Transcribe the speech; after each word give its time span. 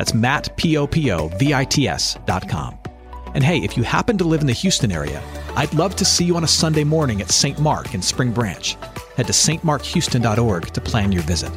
That's 0.00 0.14
Matt, 0.14 0.56
P-O-P-O-V-I-T-S 0.56 2.16
dot 2.24 2.48
com. 2.48 2.78
And 3.34 3.44
hey, 3.44 3.58
if 3.58 3.76
you 3.76 3.82
happen 3.82 4.16
to 4.16 4.24
live 4.24 4.40
in 4.40 4.46
the 4.46 4.54
Houston 4.54 4.90
area, 4.90 5.22
I'd 5.56 5.74
love 5.74 5.94
to 5.96 6.06
see 6.06 6.24
you 6.24 6.36
on 6.36 6.42
a 6.42 6.48
Sunday 6.48 6.84
morning 6.84 7.20
at 7.20 7.30
St. 7.30 7.58
Mark 7.58 7.92
in 7.92 8.00
Spring 8.00 8.32
Branch. 8.32 8.78
Head 9.18 9.26
to 9.26 9.34
stmarkhouston.org 9.34 10.68
to 10.68 10.80
plan 10.80 11.12
your 11.12 11.20
visit. 11.24 11.52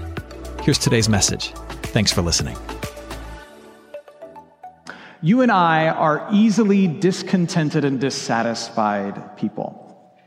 Here's 0.61 0.77
today's 0.77 1.07
message. 1.07 1.53
Thanks 1.93 2.11
for 2.11 2.21
listening. 2.21 2.57
You 5.21 5.39
and 5.39 5.49
I 5.49 5.87
are 5.87 6.27
easily 6.29 6.89
discontented 6.89 7.85
and 7.85 7.97
dissatisfied 7.97 9.37
people. 9.37 10.19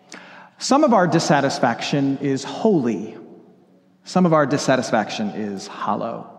Some 0.56 0.84
of 0.84 0.94
our 0.94 1.06
dissatisfaction 1.06 2.16
is 2.22 2.44
holy, 2.44 3.18
some 4.04 4.24
of 4.24 4.32
our 4.32 4.46
dissatisfaction 4.46 5.32
is 5.32 5.66
hollow. 5.66 6.35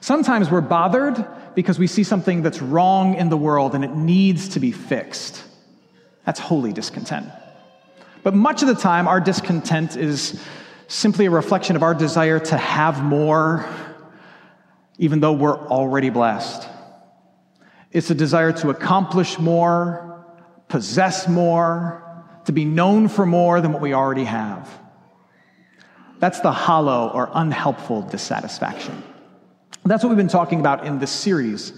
Sometimes 0.00 0.50
we're 0.50 0.60
bothered 0.62 1.24
because 1.54 1.78
we 1.78 1.86
see 1.86 2.04
something 2.04 2.42
that's 2.42 2.62
wrong 2.62 3.14
in 3.14 3.28
the 3.28 3.36
world 3.36 3.74
and 3.74 3.84
it 3.84 3.94
needs 3.94 4.50
to 4.50 4.60
be 4.60 4.72
fixed. 4.72 5.42
That's 6.24 6.40
holy 6.40 6.72
discontent. 6.72 7.28
But 8.22 8.34
much 8.34 8.62
of 8.62 8.68
the 8.68 8.74
time, 8.74 9.08
our 9.08 9.20
discontent 9.20 9.96
is 9.96 10.40
simply 10.88 11.26
a 11.26 11.30
reflection 11.30 11.76
of 11.76 11.82
our 11.82 11.94
desire 11.94 12.38
to 12.38 12.56
have 12.56 13.02
more, 13.02 13.66
even 14.98 15.20
though 15.20 15.32
we're 15.32 15.58
already 15.68 16.10
blessed. 16.10 16.68
It's 17.92 18.10
a 18.10 18.14
desire 18.14 18.52
to 18.52 18.70
accomplish 18.70 19.38
more, 19.38 20.24
possess 20.68 21.28
more, 21.28 22.06
to 22.44 22.52
be 22.52 22.64
known 22.64 23.08
for 23.08 23.26
more 23.26 23.60
than 23.60 23.72
what 23.72 23.82
we 23.82 23.94
already 23.94 24.24
have. 24.24 24.68
That's 26.18 26.40
the 26.40 26.52
hollow 26.52 27.10
or 27.12 27.30
unhelpful 27.32 28.02
dissatisfaction. 28.02 29.02
That's 29.84 30.04
what 30.04 30.10
we've 30.10 30.16
been 30.16 30.28
talking 30.28 30.60
about 30.60 30.86
in 30.86 30.98
this 30.98 31.10
series. 31.10 31.72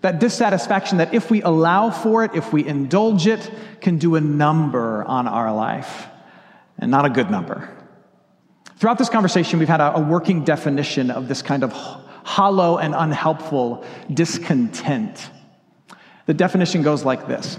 That 0.00 0.18
dissatisfaction, 0.18 0.98
that 0.98 1.14
if 1.14 1.30
we 1.30 1.42
allow 1.42 1.90
for 1.90 2.24
it, 2.24 2.32
if 2.34 2.52
we 2.52 2.66
indulge 2.66 3.26
it, 3.26 3.48
can 3.80 3.98
do 3.98 4.16
a 4.16 4.20
number 4.20 5.04
on 5.04 5.28
our 5.28 5.54
life, 5.54 6.06
and 6.78 6.90
not 6.90 7.04
a 7.04 7.10
good 7.10 7.30
number. 7.30 7.68
Throughout 8.78 8.98
this 8.98 9.10
conversation, 9.10 9.60
we've 9.60 9.68
had 9.68 9.80
a, 9.80 10.00
working 10.00 10.42
definition 10.42 11.12
of 11.12 11.28
this 11.28 11.40
kind 11.40 11.62
of 11.62 11.72
hollow 11.72 12.78
and 12.78 12.96
unhelpful 12.96 13.84
discontent. 14.12 15.30
The 16.26 16.34
definition 16.34 16.82
goes 16.82 17.04
like 17.04 17.28
this 17.28 17.58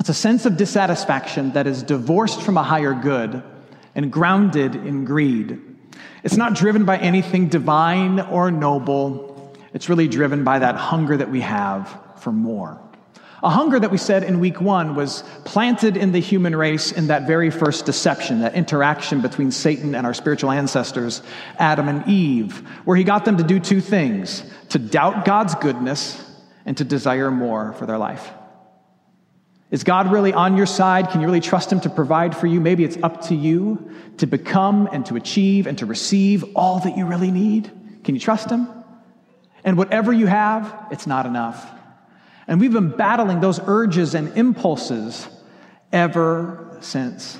It's 0.00 0.10
a 0.10 0.14
sense 0.14 0.44
of 0.44 0.58
dissatisfaction 0.58 1.52
that 1.52 1.66
is 1.66 1.82
divorced 1.82 2.42
from 2.42 2.58
a 2.58 2.62
higher 2.62 2.92
good 2.92 3.42
and 3.94 4.12
grounded 4.12 4.74
in 4.74 5.06
greed. 5.06 5.73
It's 6.22 6.36
not 6.36 6.54
driven 6.54 6.84
by 6.84 6.98
anything 6.98 7.48
divine 7.48 8.20
or 8.20 8.50
noble. 8.50 9.54
It's 9.72 9.88
really 9.88 10.08
driven 10.08 10.44
by 10.44 10.60
that 10.60 10.76
hunger 10.76 11.16
that 11.16 11.30
we 11.30 11.40
have 11.40 11.94
for 12.16 12.32
more. 12.32 12.80
A 13.42 13.50
hunger 13.50 13.78
that 13.78 13.90
we 13.90 13.98
said 13.98 14.22
in 14.22 14.40
week 14.40 14.58
one 14.58 14.94
was 14.94 15.22
planted 15.44 15.98
in 15.98 16.12
the 16.12 16.18
human 16.18 16.56
race 16.56 16.92
in 16.92 17.08
that 17.08 17.26
very 17.26 17.50
first 17.50 17.84
deception, 17.84 18.40
that 18.40 18.54
interaction 18.54 19.20
between 19.20 19.50
Satan 19.50 19.94
and 19.94 20.06
our 20.06 20.14
spiritual 20.14 20.50
ancestors, 20.50 21.20
Adam 21.58 21.88
and 21.88 22.08
Eve, 22.08 22.66
where 22.86 22.96
he 22.96 23.04
got 23.04 23.26
them 23.26 23.36
to 23.36 23.44
do 23.44 23.60
two 23.60 23.82
things 23.82 24.42
to 24.70 24.78
doubt 24.78 25.26
God's 25.26 25.54
goodness 25.56 26.18
and 26.64 26.74
to 26.78 26.84
desire 26.84 27.30
more 27.30 27.74
for 27.74 27.84
their 27.84 27.98
life. 27.98 28.32
Is 29.74 29.82
God 29.82 30.12
really 30.12 30.32
on 30.32 30.56
your 30.56 30.66
side? 30.66 31.10
Can 31.10 31.20
you 31.20 31.26
really 31.26 31.40
trust 31.40 31.72
Him 31.72 31.80
to 31.80 31.90
provide 31.90 32.36
for 32.36 32.46
you? 32.46 32.60
Maybe 32.60 32.84
it's 32.84 32.96
up 33.02 33.22
to 33.22 33.34
you 33.34 33.90
to 34.18 34.26
become 34.28 34.88
and 34.92 35.04
to 35.06 35.16
achieve 35.16 35.66
and 35.66 35.76
to 35.78 35.84
receive 35.84 36.44
all 36.54 36.78
that 36.78 36.96
you 36.96 37.06
really 37.06 37.32
need. 37.32 37.72
Can 38.04 38.14
you 38.14 38.20
trust 38.20 38.48
Him? 38.48 38.68
And 39.64 39.76
whatever 39.76 40.12
you 40.12 40.26
have, 40.28 40.72
it's 40.92 41.08
not 41.08 41.26
enough. 41.26 41.68
And 42.46 42.60
we've 42.60 42.72
been 42.72 42.90
battling 42.90 43.40
those 43.40 43.58
urges 43.66 44.14
and 44.14 44.38
impulses 44.38 45.26
ever 45.92 46.78
since. 46.80 47.36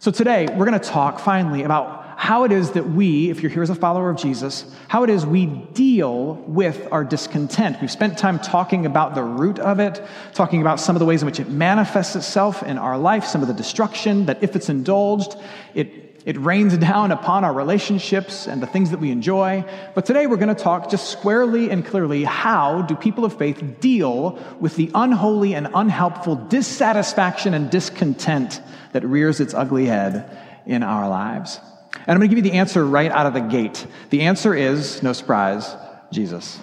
So 0.00 0.10
today, 0.10 0.48
we're 0.50 0.66
going 0.66 0.80
to 0.80 0.88
talk 0.88 1.20
finally 1.20 1.62
about 1.62 2.07
how 2.18 2.42
it 2.42 2.50
is 2.50 2.72
that 2.72 2.84
we, 2.84 3.30
if 3.30 3.42
you're 3.42 3.50
here 3.50 3.62
as 3.62 3.70
a 3.70 3.76
follower 3.76 4.10
of 4.10 4.16
Jesus, 4.16 4.64
how 4.88 5.04
it 5.04 5.08
is 5.08 5.24
we 5.24 5.46
deal 5.46 6.34
with 6.48 6.88
our 6.90 7.04
discontent. 7.04 7.80
We've 7.80 7.88
spent 7.88 8.18
time 8.18 8.40
talking 8.40 8.86
about 8.86 9.14
the 9.14 9.22
root 9.22 9.60
of 9.60 9.78
it, 9.78 10.02
talking 10.34 10.60
about 10.60 10.80
some 10.80 10.96
of 10.96 11.00
the 11.00 11.06
ways 11.06 11.22
in 11.22 11.26
which 11.26 11.38
it 11.38 11.48
manifests 11.48 12.16
itself 12.16 12.64
in 12.64 12.76
our 12.76 12.98
life, 12.98 13.24
some 13.24 13.40
of 13.40 13.46
the 13.46 13.54
destruction 13.54 14.26
that 14.26 14.42
if 14.42 14.56
it's 14.56 14.68
indulged, 14.68 15.36
it, 15.76 16.20
it 16.26 16.36
rains 16.38 16.76
down 16.78 17.12
upon 17.12 17.44
our 17.44 17.52
relationships 17.52 18.48
and 18.48 18.60
the 18.60 18.66
things 18.66 18.90
that 18.90 18.98
we 18.98 19.12
enjoy. 19.12 19.64
But 19.94 20.04
today 20.04 20.26
we're 20.26 20.38
going 20.38 20.54
to 20.54 20.60
talk 20.60 20.90
just 20.90 21.10
squarely 21.10 21.70
and 21.70 21.86
clearly 21.86 22.24
how 22.24 22.82
do 22.82 22.96
people 22.96 23.24
of 23.24 23.38
faith 23.38 23.62
deal 23.78 24.44
with 24.58 24.74
the 24.74 24.90
unholy 24.92 25.54
and 25.54 25.68
unhelpful 25.72 26.34
dissatisfaction 26.34 27.54
and 27.54 27.70
discontent 27.70 28.60
that 28.90 29.04
rears 29.04 29.38
its 29.38 29.54
ugly 29.54 29.86
head 29.86 30.36
in 30.66 30.82
our 30.82 31.08
lives. 31.08 31.60
And 31.94 32.10
I'm 32.10 32.18
going 32.18 32.28
to 32.30 32.34
give 32.34 32.44
you 32.44 32.50
the 32.50 32.58
answer 32.58 32.84
right 32.84 33.10
out 33.10 33.26
of 33.26 33.34
the 33.34 33.40
gate. 33.40 33.86
The 34.10 34.22
answer 34.22 34.54
is, 34.54 35.02
no 35.02 35.12
surprise, 35.12 35.74
Jesus. 36.12 36.58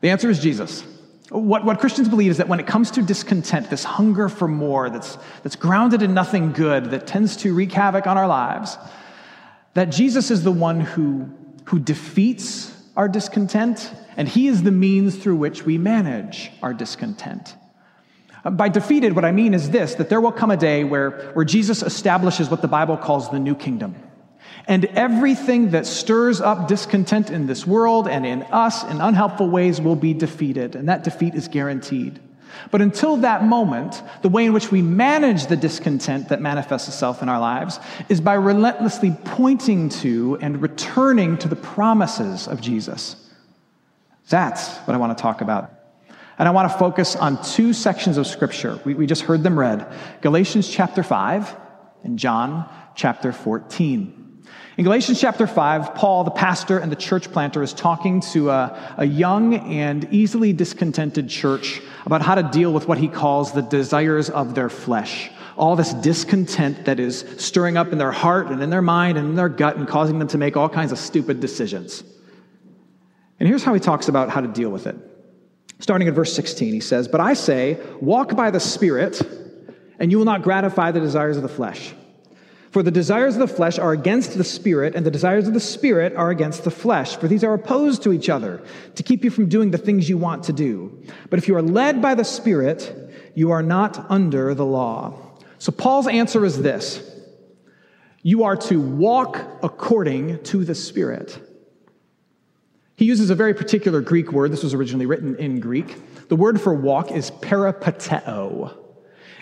The 0.00 0.10
answer 0.10 0.30
is 0.30 0.40
Jesus. 0.40 0.84
What, 1.30 1.64
what 1.64 1.78
Christians 1.78 2.08
believe 2.08 2.30
is 2.30 2.38
that 2.38 2.48
when 2.48 2.60
it 2.60 2.66
comes 2.66 2.90
to 2.92 3.02
discontent, 3.02 3.68
this 3.68 3.84
hunger 3.84 4.28
for 4.28 4.48
more 4.48 4.88
that's, 4.88 5.18
that's 5.42 5.56
grounded 5.56 6.02
in 6.02 6.14
nothing 6.14 6.52
good, 6.52 6.86
that 6.86 7.06
tends 7.06 7.36
to 7.38 7.54
wreak 7.54 7.72
havoc 7.72 8.06
on 8.06 8.16
our 8.16 8.26
lives, 8.26 8.78
that 9.74 9.86
Jesus 9.86 10.30
is 10.30 10.42
the 10.42 10.52
one 10.52 10.80
who, 10.80 11.28
who 11.64 11.78
defeats 11.78 12.74
our 12.96 13.08
discontent, 13.08 13.92
and 14.16 14.28
he 14.28 14.48
is 14.48 14.62
the 14.62 14.72
means 14.72 15.16
through 15.16 15.36
which 15.36 15.64
we 15.64 15.76
manage 15.76 16.50
our 16.62 16.72
discontent. 16.72 17.54
By 18.50 18.68
defeated, 18.68 19.14
what 19.14 19.24
I 19.24 19.32
mean 19.32 19.54
is 19.54 19.70
this 19.70 19.94
that 19.96 20.08
there 20.08 20.20
will 20.20 20.32
come 20.32 20.50
a 20.50 20.56
day 20.56 20.84
where, 20.84 21.30
where 21.32 21.44
Jesus 21.44 21.82
establishes 21.82 22.48
what 22.50 22.62
the 22.62 22.68
Bible 22.68 22.96
calls 22.96 23.30
the 23.30 23.38
new 23.38 23.54
kingdom. 23.54 23.94
And 24.66 24.84
everything 24.86 25.70
that 25.70 25.86
stirs 25.86 26.40
up 26.40 26.68
discontent 26.68 27.30
in 27.30 27.46
this 27.46 27.66
world 27.66 28.06
and 28.06 28.26
in 28.26 28.42
us 28.44 28.84
in 28.84 29.00
unhelpful 29.00 29.48
ways 29.48 29.80
will 29.80 29.96
be 29.96 30.12
defeated, 30.12 30.76
and 30.76 30.88
that 30.88 31.04
defeat 31.04 31.34
is 31.34 31.48
guaranteed. 31.48 32.20
But 32.70 32.82
until 32.82 33.18
that 33.18 33.44
moment, 33.44 34.02
the 34.22 34.28
way 34.28 34.44
in 34.44 34.52
which 34.52 34.70
we 34.70 34.82
manage 34.82 35.46
the 35.46 35.56
discontent 35.56 36.28
that 36.28 36.40
manifests 36.40 36.88
itself 36.88 37.22
in 37.22 37.28
our 37.28 37.40
lives 37.40 37.78
is 38.08 38.20
by 38.20 38.34
relentlessly 38.34 39.16
pointing 39.24 39.88
to 39.88 40.38
and 40.40 40.60
returning 40.60 41.38
to 41.38 41.48
the 41.48 41.56
promises 41.56 42.46
of 42.46 42.60
Jesus. 42.60 43.16
That's 44.28 44.76
what 44.78 44.94
I 44.94 44.98
want 44.98 45.16
to 45.16 45.22
talk 45.22 45.40
about 45.40 45.77
and 46.38 46.46
I 46.46 46.52
want 46.52 46.70
to 46.70 46.78
focus 46.78 47.16
on 47.16 47.42
two 47.42 47.72
sections 47.72 48.16
of 48.16 48.26
Scripture. 48.26 48.80
We, 48.84 48.94
we 48.94 49.06
just 49.06 49.22
heard 49.22 49.42
them 49.42 49.58
read 49.58 49.92
Galatians 50.20 50.68
chapter 50.68 51.02
5 51.02 51.56
and 52.04 52.18
John 52.18 52.68
chapter 52.94 53.32
14. 53.32 54.14
In 54.76 54.84
Galatians 54.84 55.20
chapter 55.20 55.48
5, 55.48 55.96
Paul, 55.96 56.22
the 56.22 56.30
pastor 56.30 56.78
and 56.78 56.92
the 56.92 56.96
church 56.96 57.32
planter, 57.32 57.64
is 57.64 57.72
talking 57.72 58.20
to 58.32 58.50
a, 58.50 58.94
a, 58.98 59.04
young 59.04 59.54
and 59.56 60.06
easily 60.12 60.52
discontented 60.52 61.28
church 61.28 61.82
about 62.06 62.22
how 62.22 62.36
to 62.36 62.44
deal 62.44 62.72
with 62.72 62.86
what 62.86 62.96
he 62.96 63.08
calls 63.08 63.50
the 63.50 63.62
desires 63.62 64.30
of 64.30 64.54
their 64.54 64.68
flesh. 64.68 65.32
All 65.56 65.74
this 65.74 65.92
discontent 65.94 66.84
that 66.84 67.00
is 67.00 67.24
stirring 67.38 67.76
up 67.76 67.90
in 67.90 67.98
their 67.98 68.12
heart 68.12 68.46
and 68.46 68.62
in 68.62 68.70
their 68.70 68.80
mind 68.80 69.18
and 69.18 69.30
in 69.30 69.34
their 69.34 69.48
gut 69.48 69.76
and 69.76 69.88
causing 69.88 70.20
them 70.20 70.28
to 70.28 70.38
make 70.38 70.56
all 70.56 70.68
kinds 70.68 70.92
of 70.92 70.98
stupid 70.98 71.40
decisions. 71.40 72.04
And 73.40 73.48
here's 73.48 73.64
how 73.64 73.74
he 73.74 73.80
talks 73.80 74.06
about 74.06 74.30
how 74.30 74.40
to 74.40 74.48
deal 74.48 74.70
with 74.70 74.86
it. 74.86 75.07
Starting 75.80 76.08
at 76.08 76.14
verse 76.14 76.32
16, 76.34 76.72
he 76.72 76.80
says, 76.80 77.06
But 77.06 77.20
I 77.20 77.34
say, 77.34 77.80
walk 78.00 78.34
by 78.34 78.50
the 78.50 78.60
Spirit, 78.60 79.22
and 79.98 80.10
you 80.10 80.18
will 80.18 80.24
not 80.24 80.42
gratify 80.42 80.90
the 80.90 81.00
desires 81.00 81.36
of 81.36 81.42
the 81.42 81.48
flesh. 81.48 81.94
For 82.70 82.82
the 82.82 82.90
desires 82.90 83.34
of 83.34 83.40
the 83.40 83.54
flesh 83.54 83.78
are 83.78 83.92
against 83.92 84.36
the 84.36 84.44
Spirit, 84.44 84.94
and 84.94 85.06
the 85.06 85.10
desires 85.10 85.48
of 85.48 85.54
the 85.54 85.60
Spirit 85.60 86.14
are 86.14 86.30
against 86.30 86.64
the 86.64 86.70
flesh. 86.70 87.16
For 87.16 87.28
these 87.28 87.42
are 87.42 87.54
opposed 87.54 88.02
to 88.02 88.12
each 88.12 88.28
other, 88.28 88.62
to 88.96 89.02
keep 89.02 89.24
you 89.24 89.30
from 89.30 89.48
doing 89.48 89.70
the 89.70 89.78
things 89.78 90.08
you 90.08 90.18
want 90.18 90.44
to 90.44 90.52
do. 90.52 91.02
But 91.30 91.38
if 91.38 91.48
you 91.48 91.56
are 91.56 91.62
led 91.62 92.02
by 92.02 92.14
the 92.14 92.24
Spirit, 92.24 92.94
you 93.34 93.52
are 93.52 93.62
not 93.62 94.10
under 94.10 94.54
the 94.54 94.66
law. 94.66 95.14
So 95.58 95.72
Paul's 95.72 96.06
answer 96.06 96.44
is 96.44 96.60
this 96.60 97.02
You 98.22 98.44
are 98.44 98.56
to 98.56 98.80
walk 98.80 99.38
according 99.62 100.42
to 100.44 100.64
the 100.64 100.74
Spirit. 100.74 101.40
He 102.98 103.04
uses 103.04 103.30
a 103.30 103.36
very 103.36 103.54
particular 103.54 104.00
Greek 104.00 104.32
word. 104.32 104.50
This 104.50 104.64
was 104.64 104.74
originally 104.74 105.06
written 105.06 105.36
in 105.36 105.60
Greek. 105.60 106.26
The 106.26 106.34
word 106.34 106.60
for 106.60 106.74
walk 106.74 107.12
is 107.12 107.30
peripateo. 107.30 108.76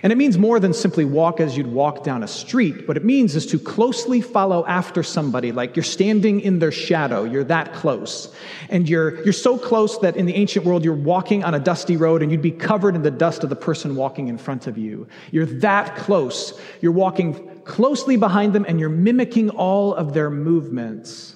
And 0.03 0.13
it 0.13 0.17
means 0.17 0.37
more 0.37 0.61
than 0.61 0.75
simply 0.75 1.07
walk 1.07 1.41
as 1.41 1.57
you'd 1.57 1.67
walk 1.67 2.05
down 2.05 2.23
a 2.23 2.29
street. 2.29 2.87
What 2.87 2.99
it 2.99 3.05
means 3.05 3.35
is 3.35 3.47
to 3.47 3.59
closely 3.59 4.21
follow 4.21 4.67
after 4.67 5.03
somebody, 5.03 5.53
like 5.53 5.75
you're 5.75 5.85
standing 5.85 6.41
in 6.43 6.59
their 6.59 6.71
shadow. 6.71 7.25
You're 7.25 7.45
that 7.45 7.73
close. 7.73 8.31
And 8.69 8.87
you're, 8.87 9.25
you're 9.25 9.33
so 9.33 9.57
close 9.57 9.99
that 10.01 10.19
in 10.19 10.27
the 10.27 10.35
ancient 10.35 10.67
world, 10.67 10.85
you're 10.85 10.93
walking 10.93 11.43
on 11.43 11.55
a 11.55 11.59
dusty 11.59 11.97
road 11.97 12.21
and 12.21 12.31
you'd 12.31 12.43
be 12.43 12.51
covered 12.51 12.95
in 12.95 13.01
the 13.01 13.11
dust 13.11 13.43
of 13.43 13.49
the 13.49 13.57
person 13.57 13.97
walking 13.97 14.29
in 14.29 14.37
front 14.37 14.67
of 14.67 14.77
you. 14.77 15.09
You're 15.31 15.47
that 15.47 15.97
close. 15.97 16.61
You're 16.83 16.93
walking 16.93 17.63
closely 17.65 18.19
behind 18.19 18.53
them 18.53 18.67
and 18.69 18.79
you're 18.79 18.91
mimicking 18.91 19.49
all 19.49 19.95
of 19.95 20.13
their 20.13 20.29
movements. 20.29 21.36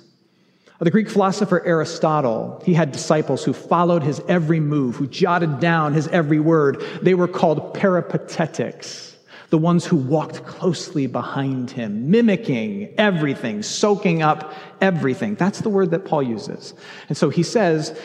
The 0.82 0.90
Greek 0.90 1.10
philosopher 1.10 1.62
Aristotle, 1.66 2.62
he 2.64 2.72
had 2.72 2.90
disciples 2.90 3.44
who 3.44 3.52
followed 3.52 4.02
his 4.02 4.22
every 4.28 4.60
move, 4.60 4.96
who 4.96 5.06
jotted 5.06 5.60
down 5.60 5.92
his 5.92 6.08
every 6.08 6.40
word. 6.40 6.82
They 7.02 7.12
were 7.12 7.28
called 7.28 7.74
peripatetics, 7.74 9.14
the 9.50 9.58
ones 9.58 9.84
who 9.84 9.96
walked 9.96 10.46
closely 10.46 11.06
behind 11.06 11.70
him, 11.70 12.10
mimicking 12.10 12.94
everything, 12.96 13.62
soaking 13.62 14.22
up 14.22 14.54
everything. 14.80 15.34
That's 15.34 15.60
the 15.60 15.68
word 15.68 15.90
that 15.90 16.06
Paul 16.06 16.22
uses. 16.22 16.72
And 17.10 17.16
so 17.16 17.28
he 17.28 17.42
says, 17.42 18.00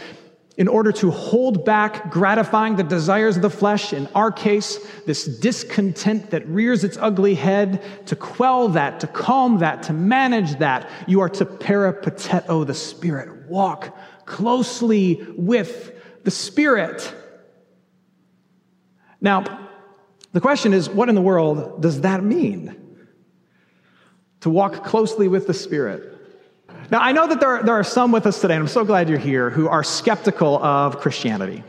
in 0.58 0.70
order 0.70 0.92
to 0.92 1.12
hold 1.12 1.66
back 1.66 2.10
gratifying 2.10 2.78
the 2.78 2.84
desires 2.84 3.36
of 3.36 3.42
the 3.42 3.50
flesh, 3.50 3.92
in 3.92 4.08
our 4.16 4.32
case, 4.32 4.80
this 5.06 5.26
discontent 5.26 6.30
that 6.30 6.48
rears 6.48 6.84
its 6.84 6.98
ugly 6.98 7.36
head, 7.36 7.84
to 8.06 8.16
quell 8.16 8.70
that, 8.70 9.02
to 9.02 9.08
calm 9.08 9.60
that, 9.60 9.84
to 9.84 9.94
manage 9.94 10.58
that, 10.60 10.90
you 11.08 11.20
are 11.20 11.30
to 11.30 11.46
peripateo 11.46 12.66
the 12.66 12.74
Spirit. 12.74 13.50
Walk 13.50 13.98
closely 14.26 15.26
with 15.36 15.92
the 16.24 16.32
Spirit. 16.32 17.14
Now, 19.20 19.70
the 20.32 20.42
question 20.42 20.74
is 20.74 20.90
what 20.90 21.10
in 21.10 21.16
the 21.16 21.22
world 21.22 21.82
does 21.82 22.02
that 22.02 22.24
mean? 22.24 22.82
To 24.42 24.50
walk 24.50 24.86
closely 24.86 25.28
with 25.28 25.48
the 25.48 25.54
Spirit. 25.54 26.15
Now, 26.92 27.00
I 27.00 27.14
know 27.14 27.28
that 27.28 27.40
there 27.40 27.50
are, 27.50 27.64
there 27.64 27.74
are 27.74 27.84
some 27.84 28.12
with 28.12 28.28
us 28.28 28.40
today, 28.40 28.54
and 28.54 28.62
I'm 28.62 28.68
so 28.68 28.86
glad 28.86 29.10
you're 29.10 29.18
here, 29.18 29.50
who 29.50 29.68
are 29.68 29.84
skeptical 29.84 30.64
of 30.64 31.00
Christianity. 31.00 31.64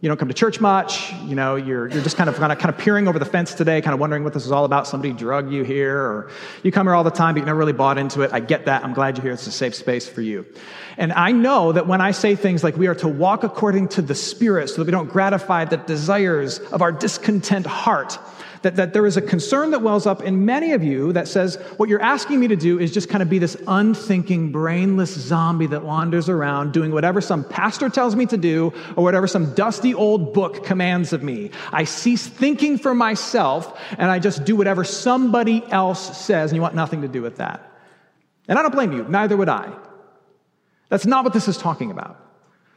You 0.00 0.08
don't 0.08 0.16
come 0.16 0.28
to 0.28 0.34
church 0.34 0.60
much, 0.60 1.12
you 1.26 1.34
know, 1.34 1.56
you're, 1.56 1.88
you're 1.88 2.02
just 2.02 2.16
kind 2.16 2.28
of, 2.28 2.36
kind, 2.36 2.50
of, 2.50 2.58
kind 2.58 2.74
of 2.74 2.80
peering 2.80 3.06
over 3.06 3.18
the 3.18 3.24
fence 3.26 3.54
today, 3.54 3.82
kind 3.82 3.92
of 3.92 4.00
wondering 4.00 4.24
what 4.24 4.32
this 4.32 4.46
is 4.46 4.50
all 4.50 4.64
about. 4.64 4.88
Somebody 4.88 5.12
drug 5.12 5.52
you 5.52 5.62
here, 5.62 5.96
or 5.96 6.30
you 6.62 6.72
come 6.72 6.86
here 6.86 6.94
all 6.94 7.04
the 7.04 7.10
time, 7.10 7.34
but 7.34 7.40
you 7.40 7.46
never 7.46 7.58
really 7.58 7.74
bought 7.74 7.98
into 7.98 8.22
it. 8.22 8.32
I 8.32 8.40
get 8.40 8.64
that. 8.64 8.82
I'm 8.82 8.94
glad 8.94 9.16
you're 9.16 9.24
here. 9.24 9.32
It's 9.32 9.46
a 9.46 9.52
safe 9.52 9.74
space 9.74 10.08
for 10.08 10.22
you. 10.22 10.46
And 10.96 11.12
I 11.12 11.32
know 11.32 11.72
that 11.72 11.86
when 11.86 12.00
I 12.00 12.12
say 12.12 12.34
things 12.34 12.64
like 12.64 12.76
we 12.76 12.86
are 12.86 12.94
to 12.96 13.08
walk 13.08 13.44
according 13.44 13.88
to 13.88 14.02
the 14.02 14.14
Spirit 14.14 14.70
so 14.70 14.76
that 14.76 14.86
we 14.86 14.90
don't 14.90 15.10
gratify 15.10 15.66
the 15.66 15.76
desires 15.76 16.58
of 16.58 16.80
our 16.82 16.92
discontent 16.92 17.66
heart, 17.66 18.18
that, 18.62 18.76
that 18.76 18.92
there 18.92 19.06
is 19.06 19.16
a 19.16 19.22
concern 19.22 19.70
that 19.72 19.82
wells 19.82 20.06
up 20.06 20.22
in 20.22 20.44
many 20.44 20.72
of 20.72 20.82
you 20.82 21.12
that 21.12 21.28
says, 21.28 21.56
what 21.76 21.88
you're 21.88 22.02
asking 22.02 22.40
me 22.40 22.48
to 22.48 22.56
do 22.56 22.78
is 22.78 22.92
just 22.92 23.08
kind 23.08 23.22
of 23.22 23.28
be 23.28 23.38
this 23.38 23.56
unthinking, 23.66 24.52
brainless 24.52 25.12
zombie 25.12 25.66
that 25.66 25.84
wanders 25.84 26.28
around 26.28 26.72
doing 26.72 26.92
whatever 26.92 27.20
some 27.20 27.44
pastor 27.44 27.88
tells 27.88 28.16
me 28.16 28.26
to 28.26 28.36
do 28.36 28.72
or 28.96 29.04
whatever 29.04 29.26
some 29.26 29.54
dusty 29.54 29.94
old 29.94 30.32
book 30.32 30.64
commands 30.64 31.12
of 31.12 31.22
me. 31.22 31.50
I 31.72 31.84
cease 31.84 32.26
thinking 32.26 32.78
for 32.78 32.94
myself 32.94 33.78
and 33.98 34.10
I 34.10 34.18
just 34.18 34.44
do 34.44 34.56
whatever 34.56 34.84
somebody 34.84 35.64
else 35.70 36.18
says, 36.18 36.50
and 36.50 36.56
you 36.56 36.62
want 36.62 36.74
nothing 36.74 37.02
to 37.02 37.08
do 37.08 37.22
with 37.22 37.36
that. 37.36 37.68
And 38.48 38.58
I 38.58 38.62
don't 38.62 38.72
blame 38.72 38.92
you, 38.92 39.04
neither 39.04 39.36
would 39.36 39.48
I. 39.48 39.72
That's 40.88 41.06
not 41.06 41.24
what 41.24 41.32
this 41.32 41.48
is 41.48 41.56
talking 41.56 41.90
about. 41.90 42.18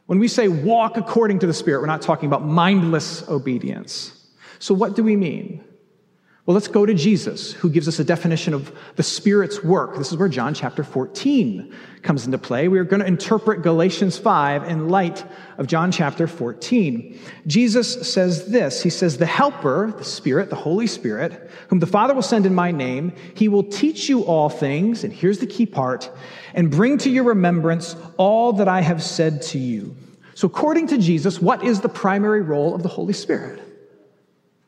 When 0.06 0.18
we 0.18 0.28
say 0.28 0.48
walk 0.48 0.96
according 0.96 1.40
to 1.40 1.46
the 1.46 1.52
Spirit, 1.52 1.80
we're 1.80 1.86
not 1.86 2.02
talking 2.02 2.28
about 2.28 2.44
mindless 2.44 3.28
obedience. 3.28 4.12
So, 4.58 4.72
what 4.72 4.94
do 4.94 5.02
we 5.02 5.16
mean? 5.16 5.62
Well, 6.46 6.54
let's 6.54 6.68
go 6.68 6.86
to 6.86 6.94
Jesus, 6.94 7.52
who 7.54 7.68
gives 7.68 7.88
us 7.88 7.98
a 7.98 8.04
definition 8.04 8.54
of 8.54 8.72
the 8.94 9.02
Spirit's 9.02 9.64
work. 9.64 9.96
This 9.96 10.12
is 10.12 10.16
where 10.16 10.28
John 10.28 10.54
chapter 10.54 10.84
14 10.84 11.74
comes 12.02 12.24
into 12.24 12.38
play. 12.38 12.68
We 12.68 12.78
are 12.78 12.84
going 12.84 13.00
to 13.00 13.06
interpret 13.06 13.62
Galatians 13.62 14.16
5 14.16 14.62
in 14.62 14.88
light 14.88 15.24
of 15.58 15.66
John 15.66 15.90
chapter 15.90 16.28
14. 16.28 17.18
Jesus 17.48 18.08
says 18.12 18.46
this 18.46 18.80
He 18.80 18.90
says, 18.90 19.18
The 19.18 19.26
Helper, 19.26 19.92
the 19.98 20.04
Spirit, 20.04 20.48
the 20.48 20.54
Holy 20.54 20.86
Spirit, 20.86 21.50
whom 21.66 21.80
the 21.80 21.86
Father 21.86 22.14
will 22.14 22.22
send 22.22 22.46
in 22.46 22.54
my 22.54 22.70
name, 22.70 23.12
he 23.34 23.48
will 23.48 23.64
teach 23.64 24.08
you 24.08 24.22
all 24.22 24.48
things, 24.48 25.02
and 25.02 25.12
here's 25.12 25.40
the 25.40 25.48
key 25.48 25.66
part, 25.66 26.08
and 26.54 26.70
bring 26.70 26.96
to 26.98 27.10
your 27.10 27.24
remembrance 27.24 27.96
all 28.18 28.52
that 28.52 28.68
I 28.68 28.82
have 28.82 29.02
said 29.02 29.42
to 29.42 29.58
you. 29.58 29.96
So, 30.34 30.46
according 30.46 30.86
to 30.88 30.98
Jesus, 30.98 31.42
what 31.42 31.64
is 31.64 31.80
the 31.80 31.88
primary 31.88 32.42
role 32.42 32.72
of 32.72 32.84
the 32.84 32.88
Holy 32.88 33.14
Spirit? 33.14 33.65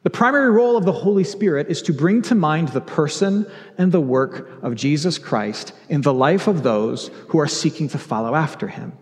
The 0.09 0.17
primary 0.17 0.51
role 0.51 0.79
of 0.79 0.87
the 0.87 0.93
Holy 0.93 1.23
Spirit 1.23 1.69
is 1.69 1.83
to 1.83 1.93
bring 1.93 2.23
to 2.23 2.35
mind 2.35 2.69
the 2.69 2.81
person 2.81 3.47
and 3.77 3.93
the 3.93 4.01
work 4.01 4.49
of 4.63 4.75
Jesus 4.75 5.19
Christ 5.19 5.75
in 5.91 6.01
the 6.01 6.15
life 6.15 6.47
of 6.47 6.63
those 6.63 7.09
who 7.29 7.39
are 7.39 7.47
seeking 7.47 7.91
to 7.91 7.99
follow 7.99 8.35
after 8.35 8.69
him. 8.69 8.95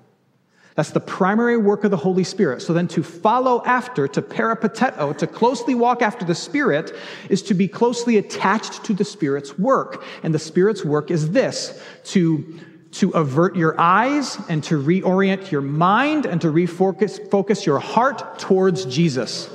That's 0.74 0.90
the 0.90 0.98
primary 0.98 1.58
work 1.58 1.84
of 1.84 1.92
the 1.92 1.96
Holy 1.96 2.24
Spirit. 2.24 2.60
So 2.60 2.72
then 2.72 2.88
to 2.88 3.04
follow 3.04 3.62
after, 3.64 4.08
to 4.08 4.20
peripateo, 4.20 5.16
to 5.18 5.28
closely 5.28 5.76
walk 5.76 6.02
after 6.02 6.24
the 6.24 6.34
Spirit, 6.34 6.92
is 7.30 7.40
to 7.44 7.54
be 7.54 7.68
closely 7.68 8.16
attached 8.16 8.82
to 8.86 8.92
the 8.92 9.04
Spirit's 9.04 9.56
work. 9.56 10.02
And 10.24 10.34
the 10.34 10.40
Spirit's 10.40 10.84
work 10.84 11.12
is 11.12 11.30
this, 11.30 11.80
to, 12.06 12.58
to 12.94 13.10
avert 13.10 13.54
your 13.54 13.80
eyes 13.80 14.38
and 14.48 14.60
to 14.64 14.82
reorient 14.82 15.52
your 15.52 15.62
mind 15.62 16.26
and 16.26 16.40
to 16.40 16.48
refocus 16.48 17.30
focus 17.30 17.64
your 17.64 17.78
heart 17.78 18.40
towards 18.40 18.86
Jesus 18.86 19.48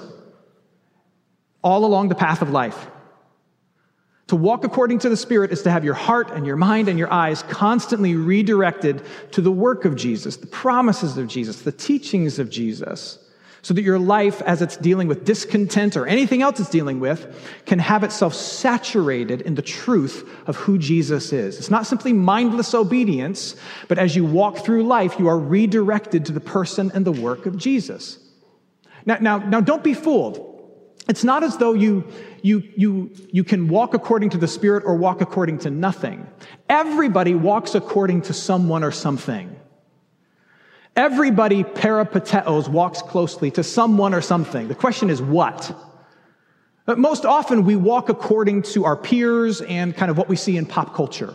all 1.64 1.86
along 1.86 2.10
the 2.10 2.16
path 2.16 2.42
of 2.42 2.50
life. 2.50 2.88
To 4.28 4.36
walk 4.38 4.64
according 4.64 5.00
to 5.00 5.10
the 5.10 5.18
Spirit 5.18 5.52
is 5.52 5.64
to 5.64 5.72
have 5.72 5.84
your 5.84 5.94
heart 5.94 6.32
and 6.32 6.46
your 6.46 6.56
mind 6.56 6.88
and 6.88 6.98
your 6.98 7.12
eyes 7.12 7.44
constantly 7.44 8.16
redirected 8.16 9.04
to 9.32 9.42
the 9.42 9.52
work 9.52 9.84
of 9.84 9.98
Jesus, 9.98 10.38
the 10.38 10.48
promises 10.48 11.18
of 11.18 11.28
Jesus, 11.28 11.64
the 11.64 11.72
teachings 11.74 12.40
of 12.40 12.50
Jesus, 12.50 13.20
so 13.62 13.74
that 13.74 13.82
your 13.82 14.00
life, 14.00 14.42
as 14.44 14.62
it's 14.62 14.78
dealing 14.78 15.10
with 15.10 15.26
discontent 15.26 15.98
or 15.98 16.08
anything 16.08 16.42
else 16.42 16.62
it's 16.62 16.70
dealing 16.70 17.02
with, 17.02 17.28
can 17.66 17.78
have 17.78 18.06
itself 18.06 18.34
saturated 18.34 19.42
in 19.42 19.56
the 19.56 19.62
truth 19.62 20.26
of 20.48 20.56
who 20.56 20.78
Jesus 20.78 21.34
is. 21.34 21.58
It's 21.58 21.70
not 21.70 21.86
simply 21.86 22.14
mindless 22.14 22.74
obedience, 22.74 23.58
but 23.90 24.00
as 24.00 24.16
you 24.16 24.24
walk 24.24 24.60
through 24.60 24.88
life, 24.88 25.20
you 25.20 25.28
are 25.28 25.38
redirected 25.38 26.26
to 26.28 26.32
the 26.32 26.40
person 26.40 26.90
and 26.96 27.06
the 27.06 27.12
work 27.12 27.46
of 27.46 27.58
Jesus. 27.58 28.18
Now, 29.06 29.18
now, 29.20 29.40
now 29.40 29.60
don't 29.60 29.84
be 29.84 29.94
fooled. 29.94 30.51
It's 31.08 31.24
not 31.24 31.44
as 31.44 31.58
though 31.58 31.74
you, 31.74 32.06
you, 32.42 32.64
you, 32.76 33.12
you 33.32 33.44
can 33.44 33.68
walk 33.68 33.94
according 33.94 34.30
to 34.32 34.38
the 34.38 34.48
Spirit 34.48 34.84
or 34.86 34.96
walk 34.96 35.22
according 35.22 35.60
to 35.60 35.70
nothing. 35.70 36.28
Everybody 36.70 37.34
walks 37.34 37.76
according 37.76 38.22
to 38.24 38.34
someone 38.34 38.84
or 38.84 38.92
something. 38.92 39.56
Everybody 40.96 41.64
peripateos 41.64 42.68
walks 42.68 43.02
closely 43.02 43.50
to 43.52 43.64
someone 43.64 44.14
or 44.14 44.22
something. 44.22 44.68
The 44.68 44.76
question 44.76 45.10
is 45.10 45.22
what? 45.22 45.74
But 46.86 47.00
most 47.00 47.26
often 47.26 47.64
we 47.64 47.76
walk 47.76 48.10
according 48.10 48.64
to 48.64 48.86
our 48.86 48.98
peers 48.98 49.62
and 49.62 49.96
kind 49.96 50.12
of 50.12 50.18
what 50.18 50.28
we 50.28 50.36
see 50.36 50.58
in 50.58 50.66
pop 50.66 50.94
culture. 50.94 51.34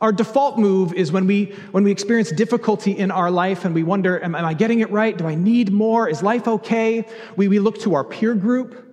Our 0.00 0.12
default 0.12 0.58
move 0.58 0.92
is 0.92 1.10
when 1.10 1.26
we, 1.26 1.46
when 1.72 1.82
we 1.82 1.90
experience 1.90 2.30
difficulty 2.30 2.92
in 2.92 3.10
our 3.10 3.30
life 3.30 3.64
and 3.64 3.74
we 3.74 3.82
wonder, 3.82 4.22
am, 4.22 4.36
am 4.36 4.44
I 4.44 4.54
getting 4.54 4.78
it 4.80 4.90
right? 4.90 5.16
Do 5.16 5.26
I 5.26 5.34
need 5.34 5.72
more? 5.72 6.08
Is 6.08 6.22
life 6.22 6.46
okay? 6.46 7.04
We, 7.36 7.48
we 7.48 7.58
look 7.58 7.80
to 7.80 7.94
our 7.94 8.04
peer 8.04 8.34
group 8.34 8.84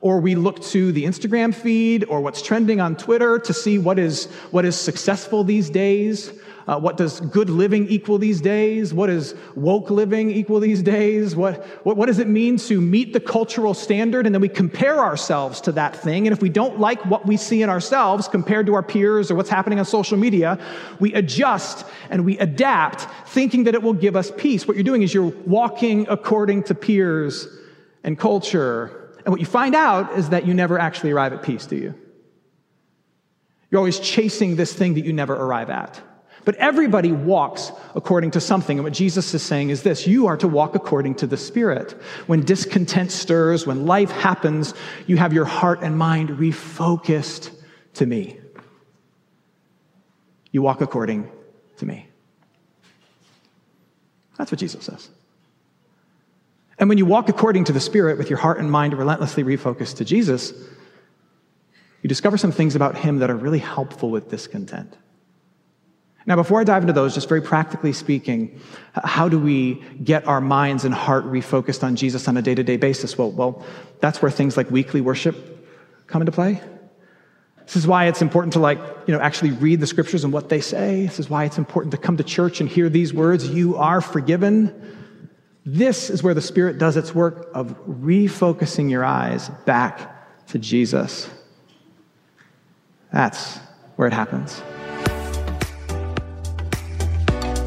or 0.00 0.20
we 0.20 0.34
look 0.34 0.62
to 0.64 0.90
the 0.90 1.04
Instagram 1.04 1.54
feed 1.54 2.04
or 2.04 2.20
what's 2.20 2.42
trending 2.42 2.80
on 2.80 2.96
Twitter 2.96 3.38
to 3.38 3.54
see 3.54 3.78
what 3.78 3.98
is, 3.98 4.26
what 4.50 4.64
is 4.64 4.74
successful 4.74 5.44
these 5.44 5.70
days. 5.70 6.32
Uh, 6.70 6.78
what 6.78 6.96
does 6.96 7.18
good 7.18 7.50
living 7.50 7.88
equal 7.88 8.16
these 8.16 8.40
days? 8.40 8.94
What 8.94 9.08
does 9.08 9.34
woke 9.56 9.90
living 9.90 10.30
equal 10.30 10.60
these 10.60 10.82
days? 10.82 11.34
What, 11.34 11.64
what, 11.84 11.96
what 11.96 12.06
does 12.06 12.20
it 12.20 12.28
mean 12.28 12.58
to 12.58 12.80
meet 12.80 13.12
the 13.12 13.18
cultural 13.18 13.74
standard? 13.74 14.24
And 14.24 14.32
then 14.32 14.40
we 14.40 14.48
compare 14.48 15.00
ourselves 15.00 15.60
to 15.62 15.72
that 15.72 15.96
thing. 15.96 16.28
And 16.28 16.32
if 16.32 16.40
we 16.40 16.48
don't 16.48 16.78
like 16.78 17.04
what 17.06 17.26
we 17.26 17.36
see 17.36 17.62
in 17.62 17.68
ourselves 17.68 18.28
compared 18.28 18.66
to 18.66 18.74
our 18.74 18.84
peers 18.84 19.32
or 19.32 19.34
what's 19.34 19.50
happening 19.50 19.80
on 19.80 19.84
social 19.84 20.16
media, 20.16 20.64
we 21.00 21.12
adjust 21.12 21.84
and 22.08 22.24
we 22.24 22.38
adapt, 22.38 23.08
thinking 23.28 23.64
that 23.64 23.74
it 23.74 23.82
will 23.82 23.92
give 23.92 24.14
us 24.14 24.30
peace. 24.36 24.68
What 24.68 24.76
you're 24.76 24.84
doing 24.84 25.02
is 25.02 25.12
you're 25.12 25.34
walking 25.46 26.06
according 26.08 26.62
to 26.64 26.76
peers 26.76 27.48
and 28.04 28.16
culture. 28.16 29.10
And 29.24 29.32
what 29.32 29.40
you 29.40 29.46
find 29.46 29.74
out 29.74 30.16
is 30.16 30.28
that 30.28 30.46
you 30.46 30.54
never 30.54 30.78
actually 30.78 31.10
arrive 31.10 31.32
at 31.32 31.42
peace, 31.42 31.66
do 31.66 31.74
you? 31.74 31.94
You're 33.72 33.80
always 33.80 33.98
chasing 33.98 34.54
this 34.54 34.72
thing 34.72 34.94
that 34.94 35.04
you 35.04 35.12
never 35.12 35.34
arrive 35.34 35.68
at. 35.68 36.00
But 36.44 36.54
everybody 36.56 37.12
walks 37.12 37.70
according 37.94 38.32
to 38.32 38.40
something. 38.40 38.78
And 38.78 38.84
what 38.84 38.92
Jesus 38.92 39.32
is 39.34 39.42
saying 39.42 39.70
is 39.70 39.82
this 39.82 40.06
you 40.06 40.26
are 40.26 40.36
to 40.38 40.48
walk 40.48 40.74
according 40.74 41.16
to 41.16 41.26
the 41.26 41.36
Spirit. 41.36 41.92
When 42.26 42.44
discontent 42.44 43.12
stirs, 43.12 43.66
when 43.66 43.86
life 43.86 44.10
happens, 44.10 44.74
you 45.06 45.16
have 45.16 45.32
your 45.32 45.44
heart 45.44 45.80
and 45.82 45.98
mind 45.98 46.30
refocused 46.30 47.50
to 47.94 48.06
me. 48.06 48.38
You 50.50 50.62
walk 50.62 50.80
according 50.80 51.30
to 51.76 51.86
me. 51.86 52.08
That's 54.36 54.50
what 54.50 54.58
Jesus 54.58 54.84
says. 54.84 55.10
And 56.78 56.88
when 56.88 56.96
you 56.96 57.04
walk 57.04 57.28
according 57.28 57.64
to 57.64 57.72
the 57.72 57.80
Spirit 57.80 58.16
with 58.16 58.30
your 58.30 58.38
heart 58.38 58.58
and 58.58 58.72
mind 58.72 58.94
relentlessly 58.94 59.44
refocused 59.44 59.96
to 59.96 60.04
Jesus, 60.04 60.54
you 62.02 62.08
discover 62.08 62.38
some 62.38 62.52
things 62.52 62.74
about 62.74 62.96
Him 62.96 63.18
that 63.18 63.30
are 63.30 63.36
really 63.36 63.58
helpful 63.58 64.10
with 64.10 64.30
discontent. 64.30 64.96
Now, 66.26 66.36
before 66.36 66.60
I 66.60 66.64
dive 66.64 66.82
into 66.82 66.92
those, 66.92 67.14
just 67.14 67.28
very 67.28 67.40
practically 67.40 67.92
speaking, 67.92 68.60
how 68.94 69.28
do 69.28 69.38
we 69.38 69.82
get 70.04 70.26
our 70.26 70.40
minds 70.40 70.84
and 70.84 70.94
heart 70.94 71.24
refocused 71.24 71.82
on 71.82 71.96
Jesus 71.96 72.28
on 72.28 72.36
a 72.36 72.42
day 72.42 72.54
to 72.54 72.62
day 72.62 72.76
basis? 72.76 73.16
Well, 73.16 73.30
well, 73.30 73.64
that's 74.00 74.20
where 74.20 74.30
things 74.30 74.56
like 74.56 74.70
weekly 74.70 75.00
worship 75.00 75.36
come 76.06 76.20
into 76.20 76.32
play. 76.32 76.60
This 77.64 77.76
is 77.76 77.86
why 77.86 78.06
it's 78.06 78.20
important 78.20 78.52
to 78.54 78.58
like, 78.58 78.78
you 79.06 79.14
know, 79.14 79.20
actually 79.20 79.52
read 79.52 79.80
the 79.80 79.86
scriptures 79.86 80.24
and 80.24 80.32
what 80.32 80.48
they 80.48 80.60
say. 80.60 81.06
This 81.06 81.20
is 81.20 81.30
why 81.30 81.44
it's 81.44 81.56
important 81.56 81.92
to 81.92 81.98
come 81.98 82.16
to 82.16 82.24
church 82.24 82.60
and 82.60 82.68
hear 82.68 82.88
these 82.88 83.14
words, 83.14 83.48
you 83.48 83.76
are 83.76 84.00
forgiven. 84.00 84.74
This 85.64 86.10
is 86.10 86.22
where 86.22 86.34
the 86.34 86.42
Spirit 86.42 86.78
does 86.78 86.96
its 86.96 87.14
work 87.14 87.48
of 87.54 87.78
refocusing 87.86 88.90
your 88.90 89.04
eyes 89.04 89.50
back 89.66 90.46
to 90.48 90.58
Jesus. 90.58 91.30
That's 93.12 93.58
where 93.96 94.08
it 94.08 94.14
happens. 94.14 94.60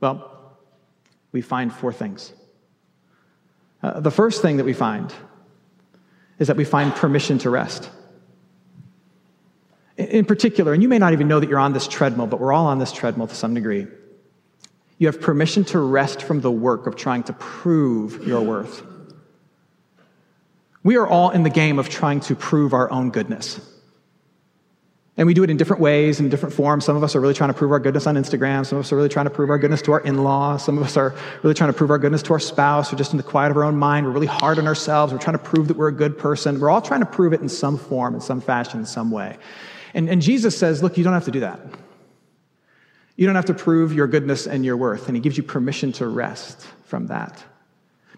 Well, 0.00 0.56
we 1.32 1.40
find 1.40 1.72
four 1.72 1.92
things. 1.92 2.32
Uh, 3.82 4.00
the 4.00 4.10
first 4.10 4.42
thing 4.42 4.56
that 4.56 4.64
we 4.64 4.72
find 4.72 5.12
is 6.38 6.48
that 6.48 6.56
we 6.56 6.64
find 6.64 6.94
permission 6.94 7.38
to 7.38 7.50
rest. 7.50 7.90
In 9.96 10.26
particular, 10.26 10.74
and 10.74 10.82
you 10.82 10.88
may 10.88 10.98
not 10.98 11.14
even 11.14 11.28
know 11.28 11.40
that 11.40 11.48
you're 11.48 11.58
on 11.58 11.72
this 11.72 11.88
treadmill, 11.88 12.26
but 12.26 12.40
we're 12.40 12.52
all 12.52 12.66
on 12.66 12.78
this 12.78 12.92
treadmill 12.92 13.26
to 13.28 13.34
some 13.34 13.54
degree. 13.54 13.86
You 14.98 15.06
have 15.06 15.20
permission 15.20 15.64
to 15.66 15.78
rest 15.78 16.22
from 16.22 16.40
the 16.40 16.50
work 16.50 16.86
of 16.86 16.96
trying 16.96 17.22
to 17.24 17.32
prove 17.32 18.26
your 18.26 18.42
worth. 18.42 18.82
We 20.82 20.96
are 20.96 21.06
all 21.06 21.30
in 21.30 21.42
the 21.42 21.50
game 21.50 21.78
of 21.78 21.88
trying 21.88 22.20
to 22.20 22.34
prove 22.34 22.72
our 22.72 22.90
own 22.90 23.10
goodness. 23.10 23.60
And 25.18 25.26
we 25.26 25.32
do 25.32 25.42
it 25.42 25.48
in 25.48 25.56
different 25.56 25.80
ways, 25.80 26.20
in 26.20 26.28
different 26.28 26.54
forms. 26.54 26.84
Some 26.84 26.94
of 26.94 27.02
us 27.02 27.16
are 27.16 27.20
really 27.20 27.32
trying 27.32 27.48
to 27.48 27.54
prove 27.54 27.72
our 27.72 27.80
goodness 27.80 28.06
on 28.06 28.16
Instagram. 28.16 28.66
Some 28.66 28.78
of 28.78 28.84
us 28.84 28.92
are 28.92 28.96
really 28.96 29.08
trying 29.08 29.24
to 29.24 29.30
prove 29.30 29.48
our 29.48 29.58
goodness 29.58 29.80
to 29.82 29.92
our 29.92 30.00
in 30.00 30.22
laws. 30.22 30.62
Some 30.62 30.76
of 30.76 30.84
us 30.84 30.96
are 30.98 31.14
really 31.42 31.54
trying 31.54 31.72
to 31.72 31.76
prove 31.76 31.90
our 31.90 31.96
goodness 31.96 32.22
to 32.24 32.34
our 32.34 32.38
spouse 32.38 32.92
or 32.92 32.96
just 32.96 33.12
in 33.12 33.16
the 33.16 33.22
quiet 33.22 33.50
of 33.50 33.56
our 33.56 33.64
own 33.64 33.78
mind. 33.78 34.04
We're 34.04 34.12
really 34.12 34.26
hard 34.26 34.58
on 34.58 34.66
ourselves. 34.66 35.14
We're 35.14 35.18
trying 35.18 35.38
to 35.38 35.42
prove 35.42 35.68
that 35.68 35.76
we're 35.78 35.88
a 35.88 35.92
good 35.92 36.18
person. 36.18 36.60
We're 36.60 36.68
all 36.68 36.82
trying 36.82 37.00
to 37.00 37.06
prove 37.06 37.32
it 37.32 37.40
in 37.40 37.48
some 37.48 37.78
form, 37.78 38.14
in 38.14 38.20
some 38.20 38.42
fashion, 38.42 38.80
in 38.80 38.86
some 38.86 39.10
way. 39.10 39.38
And, 39.94 40.10
and 40.10 40.20
Jesus 40.20 40.58
says, 40.58 40.82
look, 40.82 40.98
you 40.98 41.04
don't 41.04 41.14
have 41.14 41.24
to 41.24 41.30
do 41.30 41.40
that. 41.40 41.60
You 43.16 43.24
don't 43.24 43.36
have 43.36 43.46
to 43.46 43.54
prove 43.54 43.94
your 43.94 44.08
goodness 44.08 44.46
and 44.46 44.66
your 44.66 44.76
worth. 44.76 45.06
And 45.06 45.16
he 45.16 45.22
gives 45.22 45.38
you 45.38 45.42
permission 45.42 45.92
to 45.92 46.06
rest 46.06 46.66
from 46.84 47.06
that. 47.06 47.42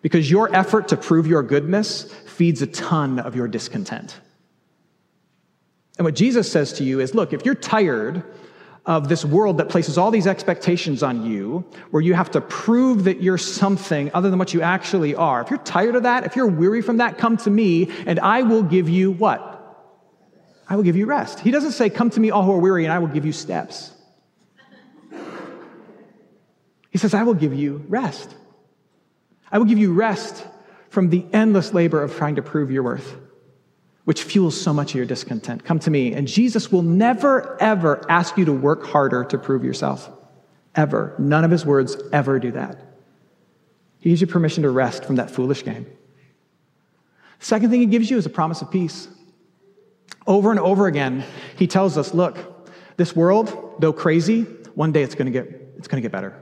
Because 0.02 0.28
your 0.28 0.52
effort 0.54 0.88
to 0.88 0.96
prove 0.96 1.28
your 1.28 1.44
goodness 1.44 2.12
feeds 2.26 2.60
a 2.60 2.66
ton 2.66 3.20
of 3.20 3.36
your 3.36 3.46
discontent. 3.46 4.18
And 5.98 6.04
what 6.04 6.14
Jesus 6.14 6.50
says 6.50 6.72
to 6.74 6.84
you 6.84 7.00
is 7.00 7.14
look, 7.14 7.32
if 7.32 7.44
you're 7.44 7.56
tired 7.56 8.22
of 8.86 9.08
this 9.08 9.24
world 9.24 9.58
that 9.58 9.68
places 9.68 9.98
all 9.98 10.10
these 10.10 10.26
expectations 10.26 11.02
on 11.02 11.26
you, 11.26 11.66
where 11.90 12.00
you 12.00 12.14
have 12.14 12.30
to 12.30 12.40
prove 12.40 13.04
that 13.04 13.20
you're 13.20 13.36
something 13.36 14.10
other 14.14 14.30
than 14.30 14.38
what 14.38 14.54
you 14.54 14.62
actually 14.62 15.14
are, 15.14 15.42
if 15.42 15.50
you're 15.50 15.58
tired 15.58 15.96
of 15.96 16.04
that, 16.04 16.24
if 16.24 16.36
you're 16.36 16.46
weary 16.46 16.80
from 16.80 16.98
that, 16.98 17.18
come 17.18 17.36
to 17.38 17.50
me 17.50 17.90
and 18.06 18.18
I 18.20 18.42
will 18.42 18.62
give 18.62 18.88
you 18.88 19.10
what? 19.10 19.56
I 20.68 20.76
will 20.76 20.84
give 20.84 20.96
you 20.96 21.06
rest. 21.06 21.40
He 21.40 21.50
doesn't 21.50 21.72
say, 21.72 21.90
Come 21.90 22.10
to 22.10 22.20
me, 22.20 22.30
all 22.30 22.44
who 22.44 22.52
are 22.52 22.58
weary, 22.58 22.84
and 22.84 22.92
I 22.92 22.98
will 22.98 23.08
give 23.08 23.24
you 23.24 23.32
steps. 23.32 23.92
He 26.90 26.98
says, 26.98 27.14
I 27.14 27.22
will 27.22 27.34
give 27.34 27.54
you 27.54 27.84
rest. 27.88 28.34
I 29.50 29.58
will 29.58 29.66
give 29.66 29.78
you 29.78 29.94
rest 29.94 30.46
from 30.90 31.10
the 31.10 31.24
endless 31.32 31.72
labor 31.72 32.02
of 32.02 32.16
trying 32.16 32.36
to 32.36 32.42
prove 32.42 32.70
your 32.70 32.82
worth 32.82 33.16
which 34.08 34.22
fuels 34.22 34.58
so 34.58 34.72
much 34.72 34.92
of 34.92 34.94
your 34.94 35.04
discontent. 35.04 35.66
Come 35.66 35.78
to 35.80 35.90
me. 35.90 36.14
And 36.14 36.26
Jesus 36.26 36.72
will 36.72 36.80
never, 36.80 37.60
ever 37.60 38.02
ask 38.08 38.38
you 38.38 38.46
to 38.46 38.54
work 38.54 38.86
harder 38.86 39.22
to 39.24 39.36
prove 39.36 39.62
yourself. 39.62 40.08
Ever. 40.74 41.14
None 41.18 41.44
of 41.44 41.50
his 41.50 41.66
words 41.66 41.94
ever 42.10 42.38
do 42.38 42.52
that. 42.52 42.80
He 43.98 44.08
gives 44.08 44.22
you 44.22 44.26
permission 44.26 44.62
to 44.62 44.70
rest 44.70 45.04
from 45.04 45.16
that 45.16 45.30
foolish 45.30 45.62
game. 45.62 45.86
Second 47.38 47.68
thing 47.68 47.80
he 47.80 47.86
gives 47.86 48.10
you 48.10 48.16
is 48.16 48.24
a 48.24 48.30
promise 48.30 48.62
of 48.62 48.70
peace. 48.70 49.08
Over 50.26 50.52
and 50.52 50.58
over 50.58 50.86
again, 50.86 51.22
he 51.58 51.66
tells 51.66 51.98
us, 51.98 52.14
look, 52.14 52.38
this 52.96 53.14
world, 53.14 53.74
though 53.78 53.92
crazy, 53.92 54.44
one 54.74 54.90
day 54.90 55.02
it's 55.02 55.16
going 55.16 55.30
to 55.30 55.32
get, 55.32 55.74
it's 55.76 55.86
going 55.86 56.02
to 56.02 56.02
get 56.02 56.12
better. 56.12 56.34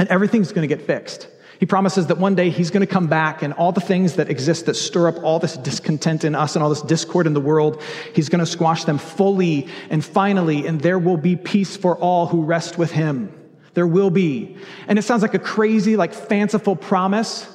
And 0.00 0.08
everything's 0.08 0.50
going 0.50 0.68
to 0.68 0.76
get 0.76 0.84
fixed. 0.84 1.28
He 1.58 1.66
promises 1.66 2.08
that 2.08 2.18
one 2.18 2.34
day 2.34 2.50
he's 2.50 2.70
going 2.70 2.86
to 2.86 2.92
come 2.92 3.06
back 3.06 3.42
and 3.42 3.54
all 3.54 3.72
the 3.72 3.80
things 3.80 4.14
that 4.16 4.28
exist 4.28 4.66
that 4.66 4.74
stir 4.74 5.08
up 5.08 5.22
all 5.22 5.38
this 5.38 5.56
discontent 5.56 6.24
in 6.24 6.34
us 6.34 6.54
and 6.54 6.62
all 6.62 6.68
this 6.68 6.82
discord 6.82 7.26
in 7.26 7.32
the 7.32 7.40
world, 7.40 7.82
he's 8.14 8.28
going 8.28 8.40
to 8.40 8.46
squash 8.46 8.84
them 8.84 8.98
fully 8.98 9.68
and 9.88 10.04
finally, 10.04 10.66
and 10.66 10.80
there 10.80 10.98
will 10.98 11.16
be 11.16 11.36
peace 11.36 11.76
for 11.76 11.96
all 11.96 12.26
who 12.26 12.42
rest 12.42 12.76
with 12.76 12.90
him. 12.90 13.32
There 13.74 13.86
will 13.86 14.10
be. 14.10 14.56
And 14.86 14.98
it 14.98 15.02
sounds 15.02 15.22
like 15.22 15.34
a 15.34 15.38
crazy, 15.38 15.96
like 15.96 16.12
fanciful 16.12 16.76
promise, 16.76 17.46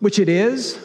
which 0.00 0.18
it 0.18 0.28
is, 0.28 0.78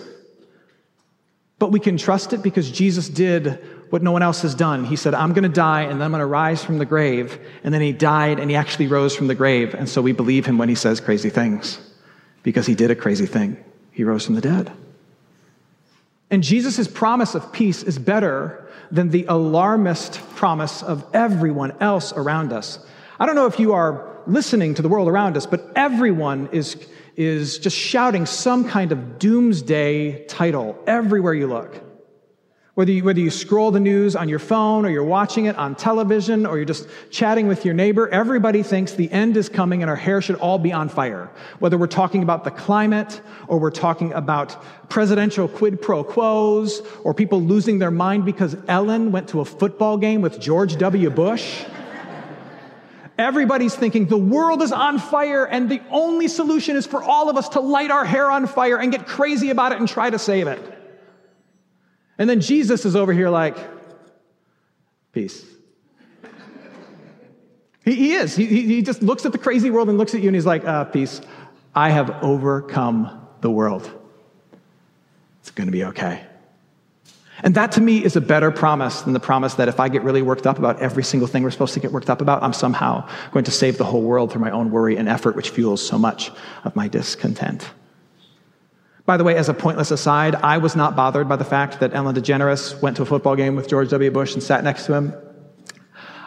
but 1.59 1.71
we 1.71 1.79
can 1.79 1.97
trust 1.97 2.33
it 2.33 2.43
because 2.43 2.69
Jesus 2.69 3.09
did 3.09 3.63
what 3.89 4.03
no 4.03 4.11
one 4.11 4.21
else 4.21 4.41
has 4.41 4.53
done. 4.53 4.83
He 4.83 4.95
said, 4.95 5.13
I'm 5.13 5.33
going 5.33 5.43
to 5.43 5.49
die 5.49 5.83
and 5.83 5.93
then 5.93 6.01
I'm 6.03 6.11
going 6.11 6.19
to 6.19 6.25
rise 6.25 6.63
from 6.63 6.77
the 6.77 6.85
grave. 6.85 7.39
And 7.63 7.73
then 7.73 7.81
he 7.81 7.93
died 7.93 8.39
and 8.39 8.49
he 8.49 8.55
actually 8.55 8.87
rose 8.87 9.15
from 9.15 9.27
the 9.27 9.35
grave. 9.35 9.73
And 9.73 9.87
so 9.87 10.01
we 10.01 10.11
believe 10.11 10.45
him 10.45 10.57
when 10.57 10.69
he 10.69 10.75
says 10.75 10.99
crazy 10.99 11.29
things 11.29 11.79
because 12.47 12.65
he 12.65 12.75
did 12.75 12.89
a 12.89 12.95
crazy 12.95 13.25
thing. 13.25 13.61
He 13.91 14.05
rose 14.05 14.25
from 14.25 14.35
the 14.35 14.39
dead. 14.39 14.71
And 16.31 16.41
Jesus' 16.41 16.87
promise 16.87 17.35
of 17.35 17.51
peace 17.51 17.83
is 17.83 17.99
better 17.99 18.69
than 18.89 19.09
the 19.09 19.25
alarmist 19.25 20.21
promise 20.37 20.81
of 20.81 21.05
everyone 21.13 21.73
else 21.81 22.13
around 22.13 22.53
us. 22.53 22.79
I 23.19 23.25
don't 23.25 23.35
know 23.35 23.47
if 23.47 23.59
you 23.59 23.73
are 23.73 24.15
listening 24.27 24.75
to 24.75 24.81
the 24.81 24.87
world 24.87 25.09
around 25.09 25.35
us, 25.35 25.45
but 25.45 25.73
everyone 25.75 26.47
is, 26.53 26.77
is 27.17 27.59
just 27.59 27.75
shouting 27.75 28.25
some 28.25 28.69
kind 28.69 28.93
of 28.93 29.19
doomsday 29.19 30.23
title 30.27 30.81
everywhere 30.87 31.33
you 31.33 31.47
look. 31.47 31.83
Whether 32.77 32.91
you, 32.91 33.03
whether 33.05 33.19
you 33.19 33.31
scroll 33.31 33.71
the 33.71 33.79
news 33.79 34.15
on 34.15 34.29
your 34.29 34.37
phone 34.37 34.85
or 34.85 34.91
you're 34.91 35.03
watching 35.03 35.45
it 35.45 35.55
on 35.55 35.73
television 35.73 36.45
or 36.45 36.57
you're 36.57 36.65
just 36.65 36.87
chatting 37.09 37.47
with 37.47 37.65
your 37.65 37.73
neighbor, 37.73 38.07
everybody 38.09 38.61
thinks 38.61 38.91
the 38.91 39.11
end 39.11 39.35
is 39.35 39.49
coming 39.49 39.81
and 39.81 39.89
our 39.89 39.95
hair 39.95 40.21
should 40.21 40.35
all 40.35 40.59
be 40.59 40.71
on 40.71 40.87
fire. 40.87 41.31
Whether 41.57 41.75
we're 41.75 41.87
talking 41.87 42.21
about 42.21 42.43
the 42.43 42.51
climate 42.51 43.19
or 43.47 43.57
we're 43.57 43.71
talking 43.71 44.13
about 44.13 44.63
presidential 44.89 45.47
quid 45.47 45.81
pro 45.81 46.03
quos 46.03 46.83
or 47.03 47.15
people 47.15 47.41
losing 47.41 47.79
their 47.79 47.89
mind 47.89 48.25
because 48.25 48.55
Ellen 48.67 49.11
went 49.11 49.29
to 49.29 49.39
a 49.39 49.45
football 49.45 49.97
game 49.97 50.21
with 50.21 50.39
George 50.39 50.77
W. 50.77 51.09
Bush. 51.09 51.63
Everybody's 53.17 53.73
thinking 53.73 54.05
the 54.05 54.19
world 54.19 54.61
is 54.61 54.71
on 54.71 54.99
fire 54.99 55.45
and 55.45 55.67
the 55.67 55.81
only 55.89 56.27
solution 56.27 56.75
is 56.75 56.85
for 56.85 57.01
all 57.01 57.27
of 57.27 57.37
us 57.37 57.49
to 57.49 57.59
light 57.59 57.89
our 57.89 58.05
hair 58.05 58.29
on 58.29 58.45
fire 58.45 58.77
and 58.77 58.91
get 58.91 59.07
crazy 59.07 59.49
about 59.49 59.71
it 59.71 59.79
and 59.79 59.89
try 59.89 60.11
to 60.11 60.19
save 60.19 60.45
it. 60.45 60.76
And 62.17 62.29
then 62.29 62.41
Jesus 62.41 62.85
is 62.85 62.95
over 62.95 63.13
here 63.13 63.29
like, 63.29 63.57
peace. 65.11 65.45
he, 67.85 67.95
he, 67.95 68.13
is. 68.13 68.35
He, 68.35 68.45
he 68.45 68.81
just 68.81 69.01
looks 69.03 69.25
at 69.25 69.31
the 69.31 69.37
crazy 69.37 69.69
world 69.69 69.89
and 69.89 69.97
looks 69.97 70.15
at 70.15 70.21
you 70.21 70.27
and 70.29 70.35
he's 70.35 70.45
like, 70.45 70.65
uh, 70.65 70.85
peace. 70.85 71.21
I 71.75 71.89
have 71.89 72.23
overcome 72.23 73.27
the 73.41 73.51
world. 73.51 73.89
It's 75.41 75.51
going 75.51 75.67
to 75.67 75.71
be 75.71 75.83
okay. 75.85 76.25
And 77.43 77.53
that 77.53 77.73
to 77.73 77.81
me 77.81 78.03
is 78.03 78.15
a 78.15 78.21
better 78.21 78.49
promise 78.49 79.01
than 79.01 79.13
the 79.13 79.19
promise 79.19 79.53
that 79.55 79.67
if 79.67 79.79
I 79.79 79.89
get 79.89 80.01
really 80.03 80.23
worked 80.23 80.47
up 80.47 80.57
about 80.57 80.79
every 80.79 81.03
single 81.03 81.27
thing 81.27 81.43
we're 81.43 81.51
supposed 81.51 81.75
to 81.75 81.79
get 81.79 81.91
worked 81.91 82.09
up 82.09 82.19
about, 82.19 82.41
I'm 82.41 82.53
somehow 82.53 83.07
going 83.31 83.45
to 83.45 83.51
save 83.51 83.77
the 83.77 83.83
whole 83.83 84.01
world 84.01 84.31
through 84.31 84.41
my 84.41 84.49
own 84.49 84.71
worry 84.71 84.97
and 84.97 85.07
effort, 85.07 85.35
which 85.35 85.51
fuels 85.51 85.85
so 85.85 85.99
much 85.99 86.31
of 86.63 86.75
my 86.75 86.87
discontent. 86.87 87.69
By 89.07 89.17
the 89.17 89.23
way, 89.23 89.35
as 89.37 89.47
a 89.47 89.53
pointless 89.53 89.89
aside, 89.89 90.35
I 90.35 90.57
was 90.57 90.75
not 90.75 90.95
bothered 90.95 91.29
by 91.29 91.37
the 91.37 91.45
fact 91.45 91.79
that 91.79 91.95
Ellen 91.95 92.13
DeGeneres 92.13 92.79
went 92.81 92.97
to 92.97 93.03
a 93.03 93.05
football 93.05 93.37
game 93.37 93.55
with 93.55 93.69
George 93.69 93.89
W. 93.89 94.11
Bush 94.11 94.33
and 94.33 94.43
sat 94.43 94.63
next 94.65 94.85
to 94.85 94.93
him. 94.93 95.13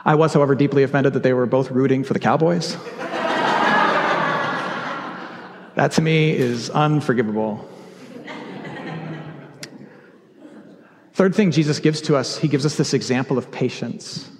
I 0.06 0.14
was, 0.14 0.32
however, 0.32 0.54
deeply 0.54 0.82
offended 0.82 1.12
that 1.12 1.22
they 1.22 1.34
were 1.34 1.44
both 1.44 1.70
rooting 1.70 2.04
for 2.04 2.14
the 2.14 2.20
Cowboys. 2.20 2.76
That 5.76 5.92
to 5.92 6.02
me 6.02 6.36
is 6.36 6.68
unforgivable. 6.68 7.66
Third 11.14 11.34
thing 11.34 11.52
Jesus 11.52 11.78
gives 11.78 12.02
to 12.02 12.16
us, 12.16 12.36
he 12.36 12.48
gives 12.48 12.66
us 12.66 12.76
this 12.76 12.92
example 12.92 13.38
of 13.38 13.50
patience. 13.50 14.30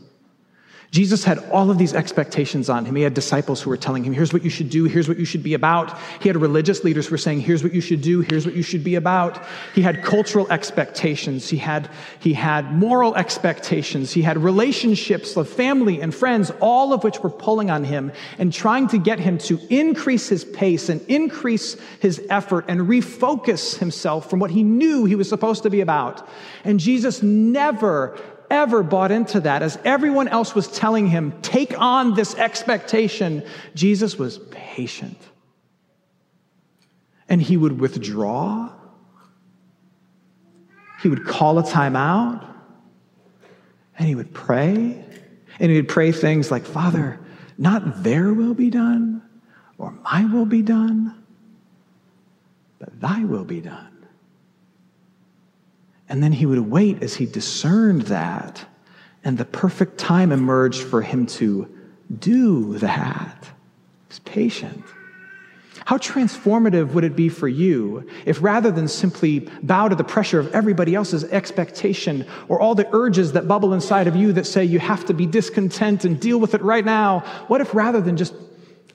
Jesus 0.91 1.23
had 1.23 1.39
all 1.51 1.71
of 1.71 1.79
these 1.79 1.95
expectations 1.95 2.69
on 2.69 2.85
him. 2.85 2.97
He 2.97 3.03
had 3.03 3.15
disciples 3.15 3.63
who 3.63 3.71
were 3.71 3.77
telling 3.77 4.03
him, 4.03 4.13
here's 4.13 4.33
what 4.33 4.43
you 4.43 4.51
should 4.51 4.71
do, 4.71 4.87
here's 4.87 5.09
what 5.09 5.19
you 5.19 5.25
should 5.25 5.45
be 5.45 5.55
about. 5.55 5.97
He 6.21 6.29
had 6.29 6.37
religious 6.37 6.83
leaders 6.83 7.07
who 7.07 7.13
were 7.13 7.19
saying, 7.19 7.43
here's 7.43 7.63
what 7.63 7.73
you 7.73 7.81
should 7.81 8.01
do, 8.01 8.23
here's 8.23 8.45
what 8.45 8.57
you 8.57 8.63
should 8.65 8.83
be 8.83 8.97
about. 8.97 9.41
He 9.73 9.83
had 9.83 10.03
cultural 10.03 10.51
expectations. 10.51 11.49
He 11.49 11.59
had, 11.59 11.89
he 12.19 12.33
had 12.33 12.73
moral 12.73 13.15
expectations. 13.15 14.11
He 14.11 14.23
had 14.23 14.37
relationships 14.39 15.37
of 15.37 15.49
family 15.49 16.01
and 16.01 16.13
friends, 16.13 16.51
all 16.61 16.93
of 16.93 17.05
which 17.05 17.21
were 17.21 17.31
pulling 17.31 17.71
on 17.71 17.85
him 17.85 18.11
and 18.39 18.53
trying 18.53 18.89
to 18.89 18.99
get 18.99 19.21
him 19.21 19.39
to 19.39 19.61
increase 19.71 20.29
his 20.29 20.45
pace 20.45 20.89
and 20.89 21.01
increase 21.03 21.77
his 22.01 22.21
effort 22.31 22.65
and 22.67 22.81
refocus 22.81 23.79
himself 23.79 24.29
from 24.29 24.41
what 24.41 24.51
he 24.51 24.65
knew 24.65 25.05
he 25.05 25.15
was 25.15 25.29
supposed 25.29 25.63
to 25.63 25.71
be 25.71 25.83
about. 25.83 26.29
And 26.65 26.81
Jesus 26.81 27.23
never 27.23 28.19
ever 28.51 28.83
bought 28.83 29.11
into 29.11 29.41
that. 29.41 29.63
As 29.63 29.79
everyone 29.85 30.29
else 30.29 30.55
was 30.55 30.69
telling 30.69 31.07
him, 31.07 31.41
take 31.43 31.79
on 31.81 32.15
this 32.15 32.35
expectation, 32.35 33.45
Jesus 33.75 34.19
was 34.19 34.39
patient. 34.51 35.19
And 37.29 37.41
he 37.41 37.57
would 37.57 37.81
withdraw, 37.81 38.73
he 41.01 41.09
would 41.09 41.25
call 41.25 41.59
a 41.59 41.63
timeout, 41.63 42.45
and 43.97 44.09
he 44.09 44.15
would 44.15 44.35
pray. 44.35 45.05
And 45.59 45.71
he 45.71 45.77
would 45.77 45.89
pray 45.89 46.11
things 46.11 46.51
like, 46.51 46.65
Father, 46.65 47.21
not 47.59 48.03
their 48.03 48.33
will 48.33 48.55
be 48.55 48.71
done, 48.71 49.23
or 49.77 49.93
my 49.93 50.25
will 50.25 50.47
be 50.47 50.63
done, 50.63 51.23
but 52.79 52.99
thy 52.99 53.25
will 53.25 53.45
be 53.45 53.61
done. 53.61 54.00
And 56.11 56.23
then 56.23 56.33
he 56.33 56.45
would 56.45 56.59
wait 56.59 57.03
as 57.05 57.15
he 57.15 57.25
discerned 57.25 58.03
that, 58.03 58.67
and 59.23 59.39
the 59.39 59.45
perfect 59.45 59.97
time 59.97 60.33
emerged 60.33 60.83
for 60.83 61.03
him 61.03 61.25
to 61.27 61.73
do 62.19 62.77
that. 62.79 63.49
He's 64.09 64.19
patient. 64.19 64.85
How 65.85 65.99
transformative 65.99 66.93
would 66.93 67.05
it 67.05 67.15
be 67.15 67.29
for 67.29 67.49
you 67.49 68.09
if 68.27 68.43
rather 68.43 68.71
than 68.71 68.89
simply 68.89 69.49
bow 69.63 69.89
to 69.89 69.95
the 69.95 70.05
pressure 70.05 70.41
of 70.41 70.53
everybody 70.53 70.95
else's 70.95 71.25
expectation 71.25 72.27
or 72.49 72.61
all 72.61 72.75
the 72.75 72.89
urges 72.93 73.33
that 73.33 73.47
bubble 73.49 73.73
inside 73.73 74.07
of 74.07 74.17
you 74.17 74.33
that 74.33 74.47
say 74.47 74.65
you 74.65 74.81
have 74.81 75.05
to 75.07 75.15
be 75.15 75.27
discontent 75.27 76.05
and 76.05 76.21
deal 76.21 76.39
with 76.39 76.55
it 76.55 76.63
right 76.63 76.85
now, 76.85 77.21
what 77.47 77.61
if 77.61 77.73
rather 77.73 78.01
than 78.01 78.17
just 78.17 78.35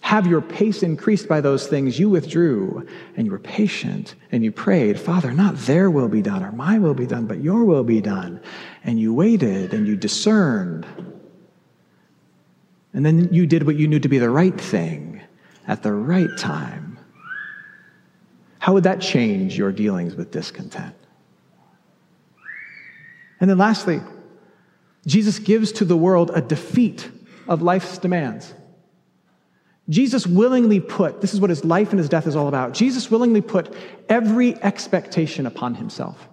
have 0.06 0.28
your 0.28 0.40
pace 0.40 0.84
increased 0.84 1.28
by 1.28 1.42
those 1.42 1.66
things, 1.66 1.98
you 1.98 2.12
withdrew 2.12 2.86
and 3.18 3.26
you 3.26 3.32
were 3.32 3.40
patient 3.40 4.14
and 4.32 4.44
you 4.44 4.52
prayed, 4.52 5.00
Father, 5.00 5.32
not 5.32 5.58
their 5.58 5.90
will 5.90 6.08
be 6.08 6.22
done 6.22 6.44
or 6.44 6.52
my 6.52 6.78
will 6.78 6.94
be 6.94 7.08
done, 7.08 7.26
but 7.26 7.42
your 7.42 7.66
will 7.66 7.84
be 7.84 8.02
done. 8.02 8.40
And 8.84 9.00
you 9.00 9.16
waited 9.16 9.74
and 9.74 9.88
you 9.88 9.96
discerned. 9.96 10.86
And 12.94 13.04
then 13.04 13.34
you 13.34 13.48
did 13.48 13.66
what 13.66 13.78
you 13.78 13.88
knew 13.88 14.00
to 14.00 14.08
be 14.08 14.20
the 14.20 14.30
right 14.30 14.56
thing 14.62 15.22
at 15.68 15.82
the 15.82 15.92
right 15.92 16.38
time. 16.38 17.00
How 18.60 18.74
would 18.74 18.84
that 18.84 19.02
change 19.02 19.58
your 19.58 19.72
dealings 19.72 20.14
with 20.14 20.30
discontent? 20.30 20.94
And 23.40 23.50
then 23.50 23.58
lastly, 23.58 24.02
Jesus 25.08 25.40
gives 25.40 25.72
to 25.72 25.84
the 25.84 25.98
world 25.98 26.30
a 26.32 26.42
defeat 26.42 27.10
of 27.48 27.64
life's 27.64 27.98
demands. 27.98 28.54
Jesus 29.88 30.26
willingly 30.26 30.80
put, 30.80 31.22
this 31.22 31.34
is 31.34 31.40
what 31.40 31.50
his 31.50 31.64
life 31.64 31.92
and 31.92 32.00
his 32.00 32.10
death 32.10 32.26
is 32.26 32.36
all 32.36 32.48
about. 32.48 32.74
Jesus 32.74 33.12
willingly 33.12 33.42
put 33.42 33.74
every 34.10 34.56
expectation 34.64 35.46
upon 35.46 35.76
himself. 35.76 36.28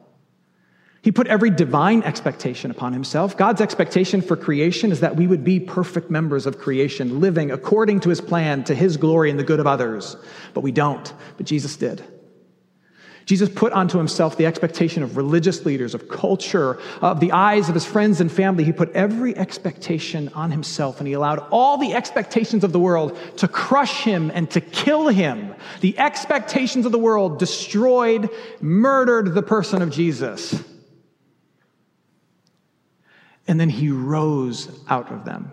He 1.02 1.10
put 1.10 1.26
every 1.26 1.50
divine 1.50 2.04
expectation 2.04 2.70
upon 2.70 2.92
himself. 2.92 3.36
God's 3.36 3.60
expectation 3.60 4.22
for 4.22 4.36
creation 4.36 4.92
is 4.92 5.00
that 5.00 5.16
we 5.16 5.26
would 5.26 5.42
be 5.42 5.58
perfect 5.58 6.10
members 6.10 6.46
of 6.46 6.58
creation, 6.58 7.20
living 7.20 7.50
according 7.50 8.00
to 8.00 8.08
his 8.08 8.20
plan, 8.20 8.62
to 8.64 8.74
his 8.74 8.96
glory 8.96 9.28
and 9.28 9.38
the 9.38 9.44
good 9.44 9.58
of 9.58 9.66
others. 9.66 10.16
But 10.54 10.60
we 10.60 10.70
don't. 10.70 11.12
But 11.36 11.44
Jesus 11.44 11.76
did. 11.76 12.04
Jesus 13.24 13.48
put 13.48 13.72
onto 13.72 13.98
himself 13.98 14.36
the 14.36 14.46
expectation 14.46 15.02
of 15.02 15.16
religious 15.16 15.64
leaders, 15.64 15.94
of 15.94 16.08
culture, 16.08 16.78
of 17.00 17.20
the 17.20 17.32
eyes 17.32 17.68
of 17.68 17.74
his 17.74 17.84
friends 17.84 18.20
and 18.20 18.30
family. 18.30 18.64
He 18.64 18.72
put 18.72 18.92
every 18.92 19.36
expectation 19.36 20.28
on 20.30 20.50
himself 20.50 20.98
and 20.98 21.06
he 21.06 21.12
allowed 21.12 21.38
all 21.50 21.78
the 21.78 21.94
expectations 21.94 22.64
of 22.64 22.72
the 22.72 22.80
world 22.80 23.16
to 23.38 23.48
crush 23.48 24.02
him 24.02 24.30
and 24.34 24.50
to 24.50 24.60
kill 24.60 25.08
him. 25.08 25.54
The 25.80 25.98
expectations 25.98 26.86
of 26.86 26.92
the 26.92 26.98
world 26.98 27.38
destroyed, 27.38 28.28
murdered 28.60 29.34
the 29.34 29.42
person 29.42 29.82
of 29.82 29.90
Jesus. 29.90 30.62
And 33.46 33.58
then 33.60 33.68
he 33.68 33.90
rose 33.90 34.68
out 34.88 35.12
of 35.12 35.24
them. 35.24 35.52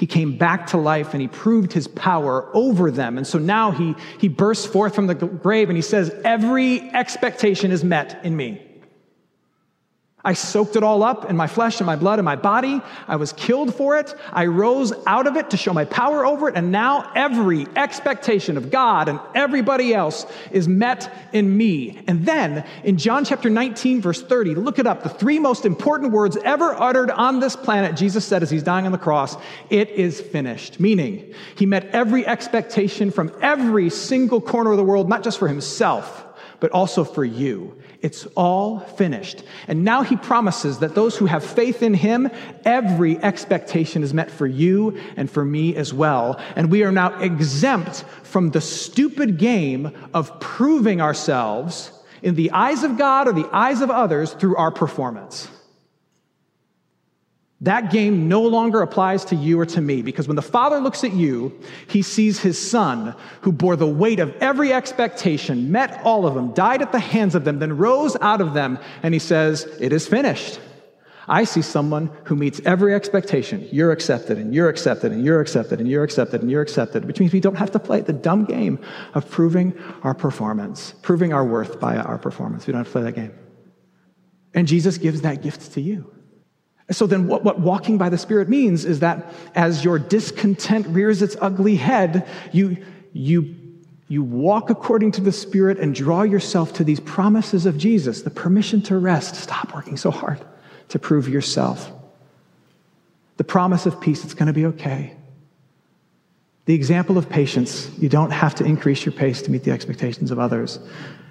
He 0.00 0.06
came 0.06 0.38
back 0.38 0.66
to 0.68 0.78
life 0.78 1.12
and 1.12 1.20
he 1.20 1.28
proved 1.28 1.74
his 1.74 1.86
power 1.86 2.48
over 2.56 2.90
them. 2.90 3.18
And 3.18 3.26
so 3.26 3.38
now 3.38 3.70
he, 3.70 3.94
he 4.18 4.28
bursts 4.28 4.64
forth 4.64 4.94
from 4.94 5.08
the 5.08 5.14
grave 5.14 5.68
and 5.68 5.76
he 5.76 5.82
says, 5.82 6.10
Every 6.24 6.90
expectation 6.94 7.70
is 7.70 7.84
met 7.84 8.18
in 8.24 8.34
me. 8.34 8.66
I 10.24 10.34
soaked 10.34 10.76
it 10.76 10.82
all 10.82 11.02
up 11.02 11.30
in 11.30 11.36
my 11.36 11.46
flesh 11.46 11.80
and 11.80 11.86
my 11.86 11.96
blood 11.96 12.18
and 12.18 12.24
my 12.24 12.36
body. 12.36 12.82
I 13.08 13.16
was 13.16 13.32
killed 13.32 13.74
for 13.74 13.98
it. 13.98 14.14
I 14.32 14.46
rose 14.46 14.92
out 15.06 15.26
of 15.26 15.36
it 15.36 15.50
to 15.50 15.56
show 15.56 15.72
my 15.72 15.86
power 15.86 16.26
over 16.26 16.48
it. 16.48 16.56
And 16.56 16.70
now 16.70 17.10
every 17.14 17.66
expectation 17.74 18.58
of 18.58 18.70
God 18.70 19.08
and 19.08 19.18
everybody 19.34 19.94
else 19.94 20.26
is 20.50 20.68
met 20.68 21.10
in 21.32 21.56
me. 21.56 22.02
And 22.06 22.26
then 22.26 22.66
in 22.84 22.98
John 22.98 23.24
chapter 23.24 23.48
19, 23.48 24.02
verse 24.02 24.20
30, 24.20 24.56
look 24.56 24.78
it 24.78 24.86
up. 24.86 25.02
The 25.02 25.08
three 25.08 25.38
most 25.38 25.64
important 25.64 26.12
words 26.12 26.36
ever 26.44 26.74
uttered 26.74 27.10
on 27.10 27.40
this 27.40 27.56
planet, 27.56 27.96
Jesus 27.96 28.24
said 28.24 28.42
as 28.42 28.50
he's 28.50 28.62
dying 28.62 28.84
on 28.84 28.92
the 28.92 28.98
cross, 28.98 29.36
it 29.70 29.88
is 29.90 30.20
finished. 30.20 30.80
Meaning, 30.80 31.32
he 31.56 31.64
met 31.64 31.86
every 31.94 32.26
expectation 32.26 33.10
from 33.10 33.32
every 33.40 33.88
single 33.88 34.40
corner 34.40 34.70
of 34.70 34.76
the 34.76 34.84
world, 34.84 35.08
not 35.08 35.24
just 35.24 35.38
for 35.38 35.48
himself, 35.48 36.26
but 36.60 36.70
also 36.70 37.04
for 37.04 37.24
you. 37.24 37.76
It's 38.02 38.26
all 38.36 38.80
finished. 38.80 39.42
And 39.68 39.84
now 39.84 40.02
he 40.02 40.16
promises 40.16 40.78
that 40.78 40.94
those 40.94 41.16
who 41.16 41.26
have 41.26 41.44
faith 41.44 41.82
in 41.82 41.94
him, 41.94 42.30
every 42.64 43.18
expectation 43.18 44.02
is 44.02 44.14
met 44.14 44.30
for 44.30 44.46
you 44.46 44.98
and 45.16 45.30
for 45.30 45.44
me 45.44 45.76
as 45.76 45.92
well. 45.92 46.40
And 46.56 46.70
we 46.70 46.82
are 46.82 46.92
now 46.92 47.18
exempt 47.20 48.04
from 48.22 48.50
the 48.50 48.60
stupid 48.60 49.38
game 49.38 49.92
of 50.14 50.38
proving 50.40 51.00
ourselves 51.00 51.92
in 52.22 52.34
the 52.34 52.50
eyes 52.52 52.84
of 52.84 52.96
God 52.96 53.28
or 53.28 53.32
the 53.32 53.48
eyes 53.52 53.80
of 53.80 53.90
others 53.90 54.32
through 54.32 54.56
our 54.56 54.70
performance. 54.70 55.48
That 57.62 57.90
game 57.90 58.26
no 58.26 58.40
longer 58.40 58.80
applies 58.80 59.24
to 59.26 59.36
you 59.36 59.60
or 59.60 59.66
to 59.66 59.82
me 59.82 60.00
because 60.00 60.26
when 60.26 60.36
the 60.36 60.42
Father 60.42 60.80
looks 60.80 61.04
at 61.04 61.12
you, 61.12 61.60
he 61.88 62.00
sees 62.00 62.40
his 62.40 62.58
Son 62.58 63.14
who 63.42 63.52
bore 63.52 63.76
the 63.76 63.86
weight 63.86 64.18
of 64.18 64.34
every 64.36 64.72
expectation, 64.72 65.70
met 65.70 66.00
all 66.02 66.26
of 66.26 66.34
them, 66.34 66.54
died 66.54 66.80
at 66.80 66.90
the 66.90 66.98
hands 66.98 67.34
of 67.34 67.44
them, 67.44 67.58
then 67.58 67.76
rose 67.76 68.16
out 68.22 68.40
of 68.40 68.54
them, 68.54 68.78
and 69.02 69.12
he 69.12 69.20
says, 69.20 69.64
It 69.78 69.92
is 69.92 70.08
finished. 70.08 70.58
I 71.28 71.44
see 71.44 71.60
someone 71.60 72.10
who 72.24 72.34
meets 72.34 72.60
every 72.64 72.94
expectation. 72.94 73.68
You're 73.70 73.92
accepted, 73.92 74.38
and 74.38 74.54
you're 74.54 74.70
accepted, 74.70 75.12
and 75.12 75.22
you're 75.22 75.40
accepted, 75.40 75.78
and 75.78 75.88
you're 75.88 76.02
accepted, 76.02 76.40
and 76.40 76.50
you're 76.50 76.62
accepted, 76.62 77.04
which 77.04 77.20
means 77.20 77.32
we 77.32 77.40
don't 77.40 77.56
have 77.56 77.70
to 77.72 77.78
play 77.78 78.00
the 78.00 78.14
dumb 78.14 78.46
game 78.46 78.80
of 79.14 79.30
proving 79.30 79.78
our 80.02 80.14
performance, 80.14 80.94
proving 81.02 81.32
our 81.32 81.44
worth 81.44 81.78
by 81.78 81.98
our 81.98 82.18
performance. 82.18 82.66
We 82.66 82.72
don't 82.72 82.80
have 82.80 82.86
to 82.88 82.92
play 82.92 83.02
that 83.02 83.14
game. 83.14 83.32
And 84.54 84.66
Jesus 84.66 84.98
gives 84.98 85.20
that 85.20 85.42
gift 85.42 85.72
to 85.74 85.80
you. 85.80 86.10
So 86.90 87.06
then, 87.06 87.28
what, 87.28 87.44
what, 87.44 87.60
walking 87.60 87.98
by 87.98 88.08
the 88.08 88.18
Spirit 88.18 88.48
means 88.48 88.84
is 88.84 89.00
that 89.00 89.32
as 89.54 89.84
your 89.84 89.98
discontent 89.98 90.86
rears 90.88 91.22
its 91.22 91.36
ugly 91.40 91.76
head, 91.76 92.28
you, 92.52 92.84
you, 93.12 93.54
you 94.08 94.24
walk 94.24 94.70
according 94.70 95.12
to 95.12 95.20
the 95.20 95.30
Spirit 95.30 95.78
and 95.78 95.94
draw 95.94 96.22
yourself 96.22 96.72
to 96.74 96.84
these 96.84 96.98
promises 96.98 97.64
of 97.64 97.78
Jesus 97.78 98.22
the 98.22 98.30
permission 98.30 98.82
to 98.82 98.98
rest. 98.98 99.36
Stop 99.36 99.72
working 99.72 99.96
so 99.96 100.10
hard 100.10 100.40
to 100.88 100.98
prove 100.98 101.28
yourself. 101.28 101.92
The 103.36 103.44
promise 103.44 103.86
of 103.86 104.00
peace, 104.00 104.24
it's 104.24 104.34
going 104.34 104.48
to 104.48 104.52
be 104.52 104.66
okay. 104.66 105.14
The 106.66 106.74
example 106.74 107.18
of 107.18 107.28
patience, 107.28 107.88
you 107.98 108.08
don't 108.08 108.32
have 108.32 108.54
to 108.56 108.64
increase 108.64 109.04
your 109.04 109.12
pace 109.12 109.42
to 109.42 109.50
meet 109.50 109.62
the 109.62 109.70
expectations 109.70 110.30
of 110.30 110.38
others. 110.38 110.80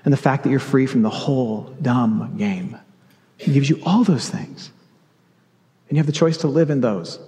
And 0.05 0.13
the 0.13 0.17
fact 0.17 0.43
that 0.43 0.49
you're 0.49 0.59
free 0.59 0.85
from 0.85 1.01
the 1.01 1.09
whole 1.09 1.75
dumb 1.81 2.35
game. 2.37 2.77
It 3.37 3.53
gives 3.53 3.69
you 3.69 3.81
all 3.85 4.03
those 4.05 4.29
things. 4.29 4.71
And 5.89 5.97
you 5.97 5.99
have 5.99 6.05
the 6.05 6.11
choice 6.11 6.37
to 6.37 6.47
live 6.47 6.69
in 6.69 6.81
those. 6.81 7.19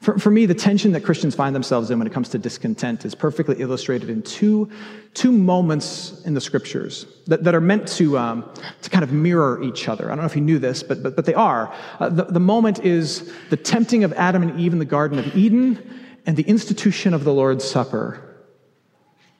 For, 0.00 0.18
for 0.18 0.30
me, 0.30 0.46
the 0.46 0.54
tension 0.54 0.92
that 0.92 1.02
Christians 1.02 1.34
find 1.34 1.54
themselves 1.54 1.90
in 1.90 1.98
when 1.98 2.06
it 2.06 2.12
comes 2.14 2.30
to 2.30 2.38
discontent 2.38 3.04
is 3.04 3.14
perfectly 3.14 3.56
illustrated 3.60 4.08
in 4.08 4.22
two, 4.22 4.70
two 5.12 5.30
moments 5.30 6.22
in 6.24 6.32
the 6.32 6.40
scriptures 6.40 7.04
that, 7.26 7.44
that 7.44 7.54
are 7.54 7.60
meant 7.60 7.86
to, 7.88 8.16
um, 8.16 8.50
to 8.80 8.88
kind 8.88 9.04
of 9.04 9.12
mirror 9.12 9.62
each 9.62 9.88
other. 9.88 10.06
I 10.06 10.14
don't 10.14 10.20
know 10.20 10.24
if 10.24 10.34
you 10.34 10.40
knew 10.40 10.58
this, 10.58 10.82
but, 10.82 11.02
but, 11.02 11.16
but 11.16 11.26
they 11.26 11.34
are. 11.34 11.74
Uh, 11.98 12.08
the, 12.08 12.24
the 12.24 12.40
moment 12.40 12.78
is 12.82 13.30
the 13.50 13.58
tempting 13.58 14.02
of 14.02 14.14
Adam 14.14 14.42
and 14.42 14.58
Eve 14.58 14.72
in 14.72 14.78
the 14.78 14.86
Garden 14.86 15.18
of 15.18 15.36
Eden 15.36 16.00
and 16.24 16.34
the 16.34 16.44
institution 16.44 17.12
of 17.12 17.24
the 17.24 17.34
Lord's 17.34 17.64
Supper. 17.64 18.38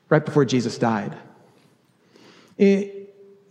right 0.09 0.23
before 0.23 0.45
Jesus 0.45 0.77
died. 0.77 1.17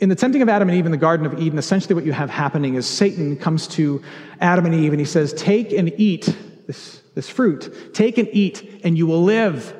The 0.08 0.14
tempting 0.14 0.40
of 0.40 0.48
Adam 0.48 0.68
and 0.68 0.78
Eve 0.78 0.86
in 0.86 0.92
the 0.92 0.98
Garden 0.98 1.26
of 1.26 1.38
Eden, 1.38 1.58
essentially 1.58 1.94
what 1.94 2.04
you 2.04 2.12
have 2.12 2.30
happening 2.30 2.74
is 2.74 2.86
Satan 2.86 3.36
comes 3.36 3.66
to 3.68 4.02
Adam 4.40 4.64
and 4.64 4.74
Eve 4.74 4.92
and 4.92 5.00
he 5.00 5.06
says, 5.06 5.32
Take 5.34 5.72
and 5.72 5.92
eat 5.98 6.34
this, 6.66 7.02
this 7.14 7.28
fruit. 7.28 7.94
Take 7.94 8.16
and 8.16 8.28
eat, 8.32 8.80
and 8.82 8.96
you 8.96 9.06
will 9.06 9.22
live. 9.22 9.76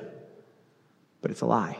But 1.23 1.31
it's 1.31 1.41
a 1.41 1.47
lie. 1.47 1.79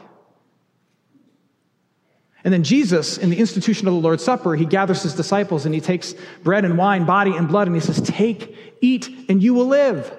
And 2.43 2.51
then 2.51 2.63
Jesus, 2.63 3.17
in 3.17 3.29
the 3.29 3.37
institution 3.37 3.87
of 3.87 3.93
the 3.93 3.99
Lord's 3.99 4.23
Supper, 4.23 4.55
he 4.55 4.65
gathers 4.65 5.03
his 5.03 5.13
disciples 5.13 5.65
and 5.65 5.75
he 5.75 5.81
takes 5.81 6.15
bread 6.43 6.65
and 6.65 6.77
wine, 6.77 7.05
body 7.05 7.35
and 7.35 7.47
blood, 7.47 7.67
and 7.67 7.75
he 7.75 7.81
says, 7.81 8.01
Take, 8.01 8.57
eat, 8.81 9.07
and 9.29 9.43
you 9.43 9.53
will 9.53 9.67
live. 9.67 10.11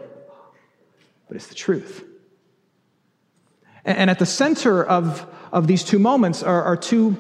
But 1.26 1.37
it's 1.37 1.48
the 1.48 1.54
truth. 1.54 2.04
And 3.85 4.08
at 4.08 4.20
the 4.20 4.26
center 4.26 4.85
of, 4.85 5.26
of 5.50 5.66
these 5.66 5.82
two 5.82 5.98
moments 5.98 6.42
are, 6.44 6.62
are 6.62 6.76
two, 6.76 7.16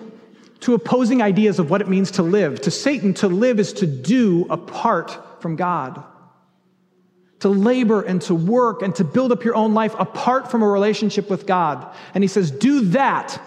two 0.62 0.74
opposing 0.74 1.20
ideas 1.20 1.58
of 1.58 1.70
what 1.70 1.80
it 1.80 1.88
means 1.88 2.12
to 2.12 2.22
live. 2.22 2.60
To 2.62 2.70
Satan, 2.70 3.14
to 3.14 3.28
live 3.28 3.58
is 3.58 3.72
to 3.74 3.86
do 3.86 4.46
apart 4.48 5.42
from 5.42 5.56
God, 5.56 6.02
to 7.40 7.48
labor 7.48 8.00
and 8.00 8.22
to 8.22 8.34
work 8.34 8.80
and 8.80 8.94
to 8.94 9.04
build 9.04 9.32
up 9.32 9.44
your 9.44 9.56
own 9.56 9.74
life 9.74 9.94
apart 9.98 10.50
from 10.50 10.62
a 10.62 10.68
relationship 10.68 11.28
with 11.28 11.46
God. 11.46 11.92
And 12.14 12.22
he 12.22 12.28
says, 12.28 12.52
Do 12.52 12.80
that 12.90 13.40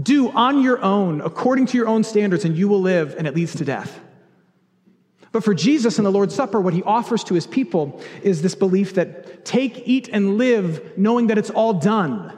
do 0.00 0.30
on 0.30 0.62
your 0.62 0.82
own, 0.82 1.22
according 1.22 1.66
to 1.66 1.78
your 1.78 1.88
own 1.88 2.04
standards, 2.04 2.44
and 2.44 2.56
you 2.56 2.68
will 2.68 2.82
live, 2.82 3.14
and 3.16 3.26
it 3.26 3.34
leads 3.34 3.54
to 3.56 3.64
death. 3.64 3.98
But 5.32 5.44
for 5.44 5.54
Jesus 5.54 5.96
in 5.96 6.04
the 6.04 6.12
Lord's 6.12 6.34
Supper, 6.34 6.60
what 6.60 6.74
he 6.74 6.82
offers 6.82 7.24
to 7.24 7.34
his 7.34 7.46
people 7.46 8.00
is 8.22 8.42
this 8.42 8.54
belief 8.54 8.94
that 8.94 9.46
take, 9.46 9.88
eat, 9.88 10.08
and 10.12 10.36
live, 10.36 10.98
knowing 10.98 11.28
that 11.28 11.38
it's 11.38 11.50
all 11.50 11.72
done. 11.72 12.36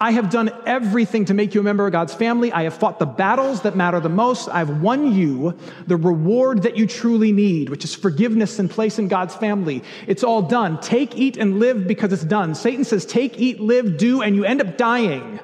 I 0.00 0.12
have 0.12 0.30
done 0.30 0.50
everything 0.64 1.24
to 1.24 1.34
make 1.34 1.54
you 1.54 1.60
a 1.60 1.64
member 1.64 1.84
of 1.84 1.90
God's 1.90 2.14
family. 2.14 2.52
I 2.52 2.62
have 2.62 2.74
fought 2.74 3.00
the 3.00 3.06
battles 3.06 3.62
that 3.62 3.74
matter 3.74 3.98
the 3.98 4.08
most. 4.08 4.48
I've 4.48 4.80
won 4.80 5.12
you 5.12 5.58
the 5.88 5.96
reward 5.96 6.62
that 6.62 6.76
you 6.76 6.86
truly 6.86 7.32
need, 7.32 7.68
which 7.68 7.82
is 7.82 7.96
forgiveness 7.96 8.60
and 8.60 8.70
place 8.70 9.00
in 9.00 9.08
God's 9.08 9.34
family. 9.34 9.82
It's 10.06 10.22
all 10.22 10.42
done. 10.42 10.78
Take, 10.80 11.16
eat, 11.16 11.36
and 11.36 11.58
live 11.58 11.88
because 11.88 12.12
it's 12.12 12.24
done. 12.24 12.54
Satan 12.54 12.84
says, 12.84 13.04
take, 13.04 13.40
eat, 13.40 13.58
live, 13.58 13.96
do, 13.96 14.22
and 14.22 14.36
you 14.36 14.44
end 14.44 14.60
up 14.60 14.76
dying. 14.76 15.40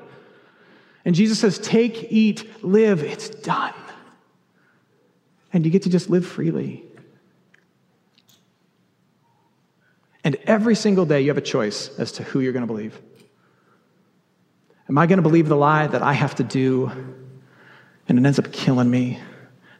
And 1.04 1.14
Jesus 1.14 1.38
says, 1.38 1.58
Take, 1.58 2.10
eat, 2.10 2.64
live. 2.64 3.02
It's 3.02 3.28
done. 3.28 3.74
And 5.52 5.64
you 5.64 5.70
get 5.70 5.82
to 5.82 5.90
just 5.90 6.10
live 6.10 6.26
freely. 6.26 6.84
And 10.24 10.36
every 10.46 10.74
single 10.74 11.04
day, 11.04 11.20
you 11.20 11.28
have 11.28 11.36
a 11.36 11.42
choice 11.42 11.90
as 11.98 12.12
to 12.12 12.22
who 12.22 12.40
you're 12.40 12.52
going 12.54 12.66
to 12.66 12.72
believe. 12.72 12.98
Am 14.94 14.98
I 14.98 15.06
going 15.06 15.16
to 15.16 15.22
believe 15.22 15.48
the 15.48 15.56
lie 15.56 15.88
that 15.88 16.02
I 16.02 16.12
have 16.12 16.36
to 16.36 16.44
do 16.44 16.86
and 18.06 18.16
it 18.16 18.24
ends 18.24 18.38
up 18.38 18.52
killing 18.52 18.88
me 18.88 19.18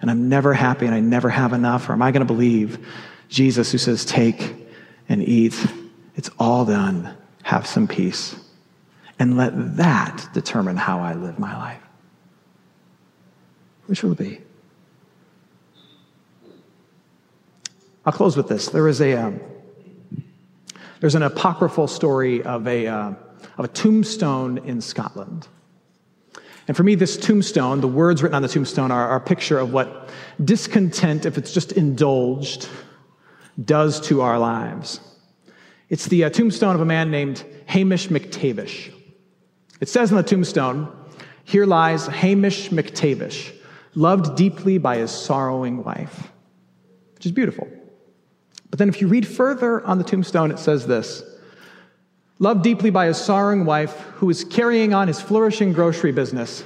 and 0.01 0.11
I'm 0.11 0.29
never 0.29 0.53
happy 0.53 0.87
and 0.87 0.95
I 0.95 0.99
never 0.99 1.31
have 1.31 1.53
enough? 1.53 1.89
Or 1.89 1.93
am 1.93 2.03
I 2.03 2.11
going 2.11 2.27
to 2.27 2.33
believe 2.35 2.85
Jesus 3.29 3.71
who 3.71 3.79
says, 3.79 4.05
Take 4.05 4.57
and 5.09 5.23
eat? 5.23 5.55
It's 6.17 6.31
all 6.37 6.65
done. 6.65 7.17
Have 7.45 7.65
some 7.65 7.87
peace 7.87 8.35
and 9.21 9.37
let 9.37 9.77
that 9.77 10.29
determine 10.33 10.77
how 10.77 10.99
I 10.99 11.15
live 11.15 11.39
my 11.39 11.57
life. 11.57 11.83
Which 13.87 14.03
will 14.03 14.11
it 14.11 14.19
be? 14.19 14.41
I'll 18.05 18.13
close 18.13 18.37
with 18.37 18.49
this. 18.49 18.69
There 18.69 18.89
is 18.89 19.01
a 19.01 19.15
um, 19.15 19.41
there's 20.99 21.15
an 21.15 21.23
apocryphal 21.23 21.87
story 21.87 22.43
of 22.43 22.67
a 22.67 22.89
uh, 22.89 23.13
of 23.59 23.65
a 23.65 23.69
tombstone 23.69 24.59
in 24.59 24.81
Scotland. 24.81 25.49
And 26.67 26.77
for 26.77 26.83
me, 26.83 26.95
this 26.95 27.17
tombstone, 27.17 27.81
the 27.81 27.89
words 27.89 28.23
written 28.23 28.37
on 28.37 28.43
the 28.43 28.49
tombstone 28.49 28.91
are, 28.91 29.09
are 29.09 29.17
a 29.17 29.21
picture 29.21 29.59
of 29.59 29.73
what 29.73 30.09
discontent, 30.43 31.27
if 31.27 31.37
it's 31.37 31.53
just 31.53 31.73
indulged, 31.73 32.69
does 33.63 34.01
to 34.09 34.23
our 34.23 34.39
lives. 34.39 35.01
It's 35.91 36.07
the 36.07 36.25
uh, 36.25 36.31
tombstone 36.31 36.75
of 36.75 36.81
a 36.81 36.87
man 36.87 37.11
named 37.11 37.45
Hamish 37.67 38.09
McTavish. 38.09 38.93
It 39.81 39.89
says 39.89 40.11
on 40.11 40.17
the 40.17 40.23
tombstone, 40.23 40.91
Here 41.45 41.67
lies 41.67 42.07
Hamish 42.07 42.71
McTavish, 42.71 43.55
loved 43.95 44.37
deeply 44.37 44.79
by 44.79 44.97
his 44.97 45.11
sorrowing 45.11 45.85
wife, 45.85 46.33
which 47.15 47.27
is 47.27 47.33
beautiful. 47.33 47.69
But 48.71 48.79
then 48.79 48.89
if 48.89 49.01
you 49.01 49.07
read 49.07 49.27
further 49.27 49.85
on 49.87 49.99
the 49.99 50.05
tombstone, 50.05 50.51
it 50.51 50.59
says 50.59 50.87
this 50.87 51.23
Loved 52.39 52.63
deeply 52.63 52.91
by 52.91 53.07
his 53.07 53.17
sorrowing 53.17 53.65
wife, 53.65 53.93
who 54.17 54.29
is 54.29 54.45
carrying 54.45 54.93
on 54.93 55.09
his 55.09 55.21
flourishing 55.21 55.73
grocery 55.73 56.13
business, 56.13 56.65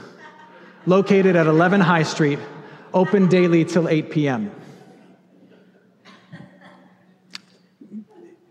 located 0.87 1.37
at 1.37 1.47
11 1.47 1.81
High 1.81 2.03
Street, 2.03 2.39
open 2.95 3.29
daily 3.29 3.65
till 3.65 3.89
8 3.89 4.11
p.m. 4.11 4.51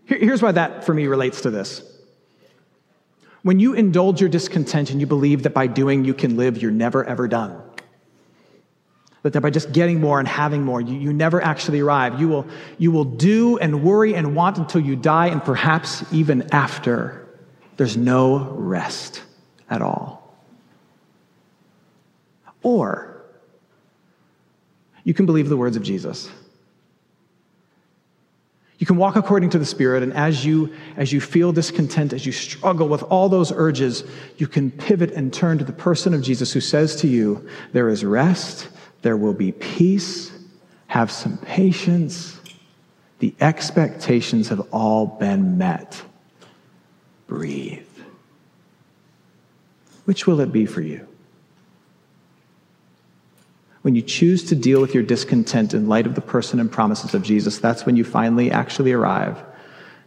Here's 0.04 0.40
why 0.40 0.52
that 0.52 0.84
for 0.84 0.94
me 0.94 1.06
relates 1.06 1.42
to 1.42 1.50
this. 1.50 1.82
When 3.42 3.60
you 3.60 3.74
indulge 3.74 4.20
your 4.20 4.30
discontent 4.30 4.90
and 4.90 5.00
you 5.00 5.06
believe 5.06 5.42
that 5.42 5.54
by 5.54 5.66
doing 5.66 6.04
you 6.04 6.14
can 6.14 6.36
live, 6.36 6.60
you're 6.60 6.70
never 6.70 7.04
ever 7.04 7.28
done. 7.28 7.62
That 9.22 9.40
by 9.40 9.50
just 9.50 9.72
getting 9.72 10.00
more 10.00 10.20
and 10.20 10.28
having 10.28 10.62
more, 10.62 10.80
you, 10.80 10.94
you 10.98 11.12
never 11.12 11.42
actually 11.42 11.80
arrive. 11.80 12.20
You 12.20 12.28
will, 12.28 12.46
you 12.78 12.92
will 12.92 13.04
do 13.04 13.58
and 13.58 13.82
worry 13.82 14.14
and 14.14 14.34
want 14.34 14.58
until 14.58 14.80
you 14.80 14.96
die, 14.96 15.26
and 15.26 15.42
perhaps 15.42 16.04
even 16.12 16.48
after. 16.52 17.26
There's 17.76 17.96
no 17.96 18.38
rest 18.52 19.22
at 19.68 19.82
all. 19.82 20.36
Or 22.62 23.22
you 25.04 25.14
can 25.14 25.26
believe 25.26 25.48
the 25.48 25.56
words 25.56 25.76
of 25.76 25.82
Jesus. 25.82 26.30
You 28.78 28.86
can 28.86 28.96
walk 28.96 29.16
according 29.16 29.50
to 29.50 29.58
the 29.58 29.64
Spirit, 29.64 30.04
and 30.04 30.12
as 30.12 30.44
you, 30.44 30.72
as 30.96 31.12
you 31.12 31.20
feel 31.20 31.50
discontent, 31.50 32.12
as 32.12 32.24
you 32.24 32.30
struggle 32.30 32.88
with 32.88 33.02
all 33.04 33.28
those 33.28 33.50
urges, 33.50 34.04
you 34.36 34.46
can 34.46 34.70
pivot 34.70 35.10
and 35.12 35.32
turn 35.32 35.58
to 35.58 35.64
the 35.64 35.72
person 35.72 36.14
of 36.14 36.22
Jesus 36.22 36.52
who 36.52 36.60
says 36.60 36.94
to 36.96 37.08
you, 37.08 37.48
There 37.72 37.88
is 37.88 38.04
rest, 38.04 38.68
there 39.02 39.16
will 39.16 39.32
be 39.32 39.52
peace, 39.52 40.32
have 40.88 41.10
some 41.10 41.38
patience. 41.38 42.40
The 43.18 43.34
expectations 43.40 44.48
have 44.48 44.60
all 44.72 45.06
been 45.06 45.58
met. 45.58 46.02
Breathe. 47.26 47.84
Which 50.04 50.26
will 50.26 50.40
it 50.40 50.52
be 50.52 50.66
for 50.66 50.80
you? 50.80 51.06
When 53.82 53.94
you 53.94 54.02
choose 54.02 54.44
to 54.44 54.54
deal 54.54 54.80
with 54.80 54.94
your 54.94 55.02
discontent 55.02 55.74
in 55.74 55.88
light 55.88 56.06
of 56.06 56.14
the 56.14 56.20
person 56.20 56.60
and 56.60 56.70
promises 56.70 57.14
of 57.14 57.22
Jesus, 57.22 57.58
that's 57.58 57.86
when 57.86 57.96
you 57.96 58.04
finally 58.04 58.50
actually 58.50 58.92
arrive 58.92 59.42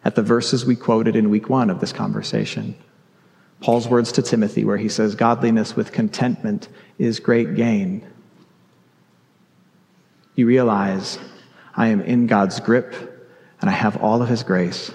at 0.03 0.15
the 0.15 0.21
verses 0.21 0.65
we 0.65 0.75
quoted 0.75 1.15
in 1.15 1.29
week 1.29 1.49
one 1.49 1.69
of 1.69 1.79
this 1.79 1.93
conversation. 1.93 2.75
Paul's 3.61 3.87
words 3.87 4.11
to 4.13 4.21
Timothy, 4.21 4.65
where 4.65 4.77
he 4.77 4.89
says, 4.89 5.15
Godliness 5.15 5.75
with 5.75 5.91
contentment 5.91 6.67
is 6.97 7.19
great 7.19 7.55
gain. 7.55 8.05
You 10.35 10.47
realize 10.47 11.19
I 11.75 11.87
am 11.87 12.01
in 12.01 12.27
God's 12.27 12.59
grip 12.59 12.93
and 13.61 13.69
I 13.69 13.73
have 13.73 13.97
all 13.97 14.21
of 14.21 14.29
his 14.29 14.43
grace. 14.43 14.91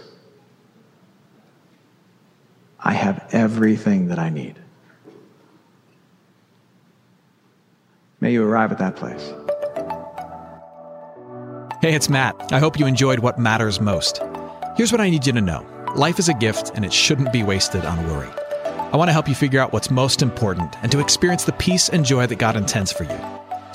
I 2.81 2.92
have 2.92 3.29
everything 3.33 4.09
that 4.09 4.18
I 4.18 4.29
need. 4.29 4.57
May 8.20 8.33
you 8.33 8.44
arrive 8.44 8.72
at 8.72 8.79
that 8.79 8.96
place. 8.96 9.33
Hey, 11.83 11.94
it's 11.94 12.09
Matt. 12.09 12.53
I 12.53 12.59
hope 12.59 12.79
you 12.79 12.87
enjoyed 12.87 13.18
what 13.18 13.38
matters 13.38 13.81
most. 13.81 14.20
Here's 14.77 14.90
what 14.90 15.01
I 15.01 15.11
need 15.11 15.27
you 15.27 15.33
to 15.33 15.40
know 15.40 15.66
life 15.94 16.18
is 16.18 16.29
a 16.29 16.35
gift, 16.35 16.72
and 16.75 16.85
it 16.85 16.92
shouldn't 16.92 17.33
be 17.33 17.42
wasted 17.42 17.85
on 17.85 18.07
worry. 18.09 18.29
I 18.92 18.96
want 18.96 19.09
to 19.09 19.12
help 19.12 19.29
you 19.29 19.35
figure 19.35 19.61
out 19.61 19.72
what's 19.72 19.90
most 19.90 20.22
important 20.22 20.77
and 20.83 20.90
to 20.92 21.01
experience 21.01 21.44
the 21.44 21.53
peace 21.53 21.88
and 21.88 22.05
joy 22.05 22.27
that 22.27 22.38
God 22.38 22.57
intends 22.57 22.92
for 22.92 23.05
you. 23.05 23.36